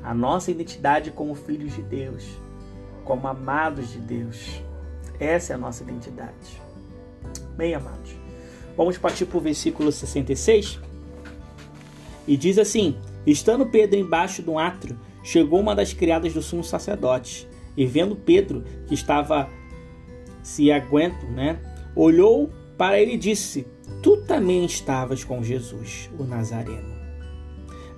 A 0.00 0.14
nossa 0.14 0.52
identidade 0.52 1.10
como 1.10 1.34
filhos 1.34 1.74
de 1.74 1.82
Deus, 1.82 2.24
como 3.04 3.26
amados 3.26 3.90
de 3.90 3.98
Deus. 3.98 4.62
Essa 5.18 5.54
é 5.54 5.56
a 5.56 5.58
nossa 5.58 5.82
identidade. 5.82 6.62
Bem, 7.56 7.74
amados. 7.74 8.14
Vamos 8.76 8.96
partir 8.96 9.26
para 9.26 9.38
o 9.38 9.40
versículo 9.40 9.90
66. 9.90 10.78
E 12.28 12.36
diz 12.36 12.58
assim: 12.58 12.96
Estando 13.26 13.66
Pedro 13.66 13.98
embaixo 13.98 14.40
de 14.40 14.50
um 14.50 14.56
átrio, 14.56 14.96
chegou 15.24 15.58
uma 15.58 15.74
das 15.74 15.92
criadas 15.92 16.32
do 16.32 16.42
sumo 16.42 16.62
sacerdote, 16.62 17.48
e 17.76 17.86
vendo 17.86 18.14
Pedro, 18.14 18.62
que 18.86 18.94
estava 18.94 19.48
se 20.44 20.70
aguento, 20.70 21.26
né? 21.26 21.58
Olhou 21.96 22.52
para 22.76 23.00
ele 23.00 23.16
disse: 23.16 23.66
Tu 24.02 24.16
também 24.18 24.64
estavas 24.64 25.24
com 25.24 25.42
Jesus, 25.42 26.10
o 26.18 26.24
Nazareno. 26.24 26.94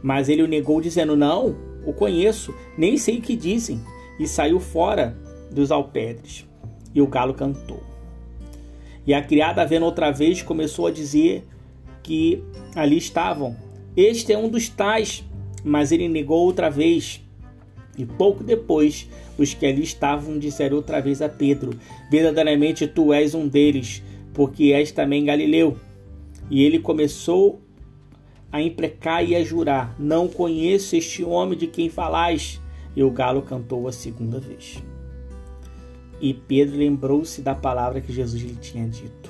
Mas 0.03 0.29
ele 0.29 0.43
o 0.43 0.49
negou, 0.49 0.81
dizendo: 0.81 1.17
Não, 1.17 1.57
o 1.85 1.93
conheço, 1.93 2.55
nem 2.77 2.97
sei 2.97 3.19
o 3.19 3.23
que 3.23 3.37
dizem. 3.37 3.81
E 4.19 4.27
saiu 4.27 4.61
fora 4.61 5.17
dos 5.51 5.71
alpedres. 5.71 6.47
E 6.95 7.01
o 7.01 7.07
galo 7.07 7.35
cantou. 7.35 7.83
E 9.07 9.15
a 9.15 9.23
criada, 9.23 9.65
vendo 9.65 9.85
outra 9.85 10.11
vez, 10.11 10.43
começou 10.43 10.87
a 10.87 10.91
dizer 10.91 11.47
que 12.03 12.43
ali 12.75 12.97
estavam. 12.97 13.57
Este 13.97 14.33
é 14.33 14.39
um 14.39 14.49
dos 14.49 14.69
tais. 14.69 15.25
Mas 15.65 15.93
ele 15.93 16.09
negou 16.09 16.45
outra 16.45 16.71
vez. 16.71 17.23
E 17.97 18.07
pouco 18.07 18.45
depois, 18.45 19.09
os 19.37 19.55
que 19.55 19.67
ali 19.67 19.83
estavam 19.83 20.39
disseram 20.39 20.77
outra 20.77 21.01
vez 21.01 21.21
a 21.21 21.29
Pedro: 21.29 21.73
Verdadeiramente 22.11 22.87
tu 22.87 23.13
és 23.13 23.35
um 23.35 23.49
deles, 23.49 24.03
porque 24.39 24.73
és 24.73 24.93
também 24.93 25.25
Galileu. 25.25 25.77
E 26.49 26.63
ele 26.63 26.79
começou 26.79 27.61
a 28.53 28.63
imprecar 28.63 29.29
e 29.29 29.35
a 29.35 29.43
jurar: 29.43 29.97
Não 29.99 30.29
conheço 30.29 30.95
este 30.95 31.25
homem 31.25 31.59
de 31.59 31.67
quem 31.67 31.91
falais. 31.91 32.61
E 32.95 33.03
o 33.03 33.11
galo 33.11 33.43
cantou 33.43 33.89
a 33.89 33.93
segunda 33.93 34.39
vez. 34.39 34.81
E 36.21 36.33
Pedro 36.33 36.77
lembrou-se 36.77 37.43
da 37.43 37.53
palavra 37.53 38.01
que 38.01 38.13
Jesus 38.13 38.41
lhe 38.41 38.55
tinha 38.55 38.87
dito: 38.87 39.29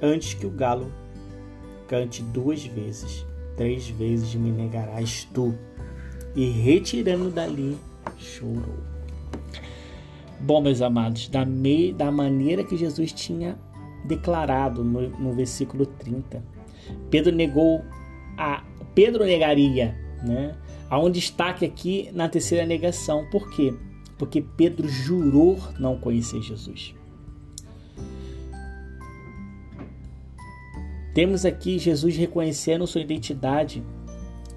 Antes 0.00 0.32
que 0.32 0.46
o 0.46 0.50
galo 0.50 0.90
cante 1.86 2.22
duas 2.22 2.64
vezes, 2.64 3.26
três 3.54 3.86
vezes 3.90 4.34
me 4.34 4.50
negarás 4.50 5.28
tu 5.34 5.54
e 6.34 6.46
retirando 6.46 7.28
dali, 7.28 7.76
chorou. 8.16 8.80
Bom, 10.40 10.62
meus 10.62 10.80
amados, 10.80 11.28
da, 11.28 11.44
me, 11.44 11.92
da 11.92 12.10
maneira 12.10 12.64
que 12.64 12.78
Jesus 12.78 13.12
tinha 13.12 13.58
declarado 14.04 14.84
no, 14.84 15.08
no 15.10 15.32
versículo 15.32 15.86
30, 15.86 16.42
Pedro 17.10 17.34
negou 17.34 17.84
a 18.36 18.64
Pedro 18.94 19.24
negaria, 19.24 19.96
né? 20.22 20.56
Há 20.90 20.98
um 20.98 21.10
destaque 21.10 21.64
aqui 21.64 22.10
na 22.12 22.28
terceira 22.28 22.66
negação. 22.66 23.26
Por 23.30 23.50
quê? 23.50 23.74
Porque 24.18 24.42
Pedro 24.42 24.86
jurou 24.88 25.58
não 25.78 25.96
conhecer 25.96 26.42
Jesus. 26.42 26.94
Temos 31.14 31.44
aqui 31.44 31.78
Jesus 31.78 32.16
reconhecendo 32.16 32.86
sua 32.86 33.00
identidade 33.00 33.82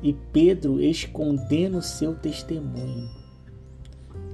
e 0.01 0.13
Pedro 0.13 0.79
escondendo 0.81 1.81
seu 1.81 2.15
testemunho. 2.15 3.09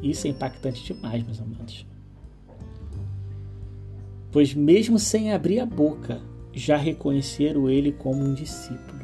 Isso 0.02 0.28
é 0.28 0.32
impactante 0.32 0.84
demais, 0.84 1.24
meus 1.24 1.40
amados. 1.40 1.86
Pois, 4.32 4.54
mesmo 4.54 4.98
sem 4.98 5.34
abrir 5.34 5.60
a 5.60 5.66
boca, 5.66 6.22
já 6.54 6.78
reconheceram 6.78 7.70
ele 7.70 7.92
como 7.92 8.24
um 8.24 8.34
discípulo. 8.34 9.02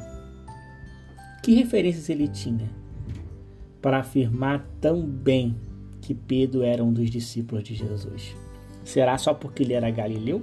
Que 1.43 1.53
referências 1.53 2.09
ele 2.09 2.27
tinha 2.27 2.69
para 3.81 3.99
afirmar 3.99 4.67
tão 4.81 5.01
bem 5.01 5.55
que 6.01 6.13
Pedro 6.13 6.63
era 6.63 6.83
um 6.83 6.91
dos 6.91 7.09
discípulos 7.09 7.63
de 7.63 7.75
Jesus? 7.75 8.35
Será 8.83 9.17
só 9.17 9.33
porque 9.33 9.63
ele 9.63 9.73
era 9.73 9.89
galileu? 9.89 10.41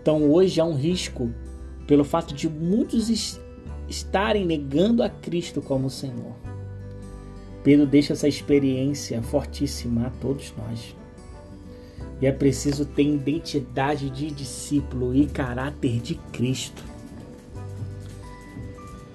Então, 0.00 0.30
hoje 0.30 0.60
há 0.60 0.64
um 0.64 0.74
risco 0.74 1.32
pelo 1.86 2.04
fato 2.04 2.34
de 2.34 2.48
muitos 2.48 3.38
estarem 3.88 4.44
negando 4.44 5.02
a 5.02 5.08
Cristo 5.08 5.62
como 5.62 5.88
Senhor. 5.88 6.34
Pedro 7.62 7.86
deixa 7.86 8.12
essa 8.12 8.28
experiência 8.28 9.22
fortíssima 9.22 10.06
a 10.06 10.10
todos 10.10 10.52
nós. 10.56 10.94
E 12.20 12.26
é 12.26 12.32
preciso 12.32 12.84
ter 12.84 13.02
identidade 13.02 14.08
de 14.10 14.30
discípulo 14.30 15.14
e 15.14 15.26
caráter 15.26 16.00
de 16.00 16.14
Cristo. 16.32 16.82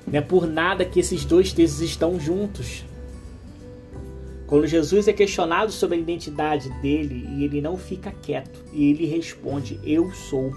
Não 0.06 0.18
é 0.18 0.22
por 0.22 0.48
nada 0.48 0.84
que 0.84 1.00
esses 1.00 1.24
dois 1.24 1.54
textos 1.54 1.82
estão 1.82 2.20
juntos. 2.20 2.84
Quando 4.48 4.66
Jesus 4.66 5.08
é 5.08 5.14
questionado 5.14 5.72
sobre 5.72 5.98
a 5.98 6.00
identidade 6.00 6.70
dele 6.82 7.28
e 7.38 7.44
ele 7.44 7.62
não 7.62 7.78
fica 7.78 8.12
quieto, 8.12 8.64
e 8.74 8.90
ele 8.90 9.06
responde: 9.06 9.80
Eu 9.84 10.12
sou. 10.12 10.52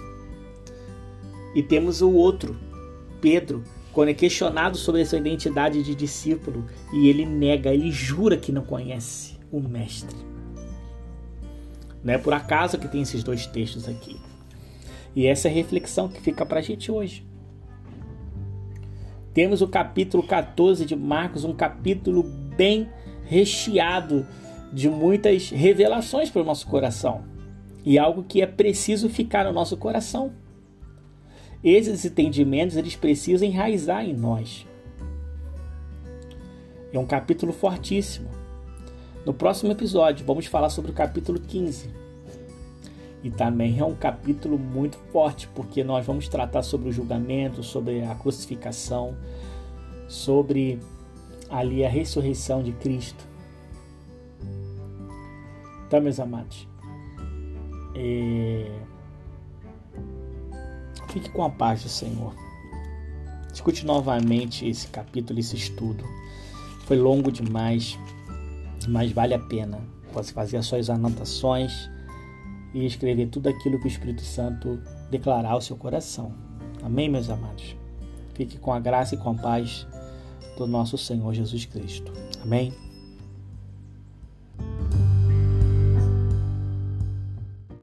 E 1.54 1.62
temos 1.62 2.00
o 2.00 2.10
outro, 2.10 2.56
Pedro, 3.20 3.62
quando 3.92 4.08
é 4.08 4.14
questionado 4.14 4.78
sobre 4.78 5.02
a 5.02 5.06
sua 5.06 5.18
identidade 5.18 5.82
de 5.82 5.94
discípulo 5.94 6.64
e 6.94 7.08
ele 7.08 7.26
nega, 7.26 7.74
ele 7.74 7.90
jura 7.92 8.38
que 8.38 8.50
não 8.50 8.62
conhece 8.62 9.36
o 9.50 9.60
Mestre. 9.60 10.31
Não 12.02 12.14
é 12.14 12.18
por 12.18 12.32
acaso 12.32 12.78
que 12.78 12.88
tem 12.88 13.02
esses 13.02 13.22
dois 13.22 13.46
textos 13.46 13.88
aqui. 13.88 14.20
E 15.14 15.26
essa 15.26 15.48
é 15.48 15.50
a 15.50 15.54
reflexão 15.54 16.08
que 16.08 16.20
fica 16.20 16.44
para 16.44 16.58
a 16.58 16.62
gente 16.62 16.90
hoje. 16.90 17.24
Temos 19.32 19.62
o 19.62 19.68
capítulo 19.68 20.22
14 20.22 20.84
de 20.84 20.96
Marcos, 20.96 21.44
um 21.44 21.54
capítulo 21.54 22.22
bem 22.22 22.88
recheado 23.24 24.26
de 24.72 24.88
muitas 24.90 25.50
revelações 25.50 26.30
para 26.30 26.42
o 26.42 26.44
nosso 26.44 26.66
coração. 26.66 27.24
E 27.84 27.98
algo 27.98 28.22
que 28.22 28.42
é 28.42 28.46
preciso 28.46 29.08
ficar 29.08 29.44
no 29.44 29.52
nosso 29.52 29.76
coração. 29.76 30.32
Esses 31.62 32.04
entendimentos 32.04 32.76
eles 32.76 32.96
precisam 32.96 33.46
enraizar 33.46 34.04
em 34.04 34.14
nós. 34.14 34.66
É 36.92 36.98
um 36.98 37.06
capítulo 37.06 37.52
fortíssimo. 37.52 38.41
No 39.24 39.32
próximo 39.32 39.70
episódio, 39.70 40.26
vamos 40.26 40.46
falar 40.46 40.68
sobre 40.68 40.90
o 40.90 40.94
capítulo 40.94 41.38
15. 41.38 41.88
E 43.22 43.30
também 43.30 43.78
é 43.78 43.84
um 43.84 43.94
capítulo 43.94 44.58
muito 44.58 44.98
forte, 45.12 45.46
porque 45.54 45.84
nós 45.84 46.04
vamos 46.04 46.26
tratar 46.26 46.62
sobre 46.64 46.88
o 46.88 46.92
julgamento, 46.92 47.62
sobre 47.62 48.02
a 48.04 48.16
crucificação, 48.16 49.16
sobre 50.08 50.80
ali 51.48 51.84
a 51.84 51.88
ressurreição 51.88 52.64
de 52.64 52.72
Cristo. 52.72 53.24
Então, 55.86 56.00
meus 56.00 56.18
amados, 56.18 56.66
é... 57.94 58.66
Fique 61.10 61.28
com 61.30 61.44
a 61.44 61.50
paz 61.50 61.82
do 61.82 61.88
Senhor. 61.90 62.34
Escute 63.52 63.84
novamente 63.84 64.66
esse 64.66 64.88
capítulo, 64.88 65.38
esse 65.38 65.54
estudo. 65.54 66.02
Foi 66.86 66.96
longo 66.96 67.30
demais, 67.30 67.98
mas 68.86 69.12
vale 69.12 69.34
a 69.34 69.38
pena. 69.38 69.78
Pode 70.12 70.32
fazer 70.32 70.58
as 70.58 70.66
suas 70.66 70.90
anotações 70.90 71.90
e 72.74 72.84
escrever 72.84 73.28
tudo 73.28 73.48
aquilo 73.48 73.78
que 73.78 73.86
o 73.86 73.88
Espírito 73.88 74.22
Santo 74.22 74.80
declarar 75.10 75.52
ao 75.52 75.60
seu 75.60 75.76
coração. 75.76 76.32
Amém, 76.82 77.08
meus 77.08 77.30
amados? 77.30 77.76
Fique 78.34 78.58
com 78.58 78.72
a 78.72 78.80
graça 78.80 79.14
e 79.14 79.18
com 79.18 79.30
a 79.30 79.34
paz 79.34 79.86
do 80.56 80.66
nosso 80.66 80.98
Senhor 80.98 81.32
Jesus 81.32 81.64
Cristo. 81.64 82.12
Amém? 82.42 82.72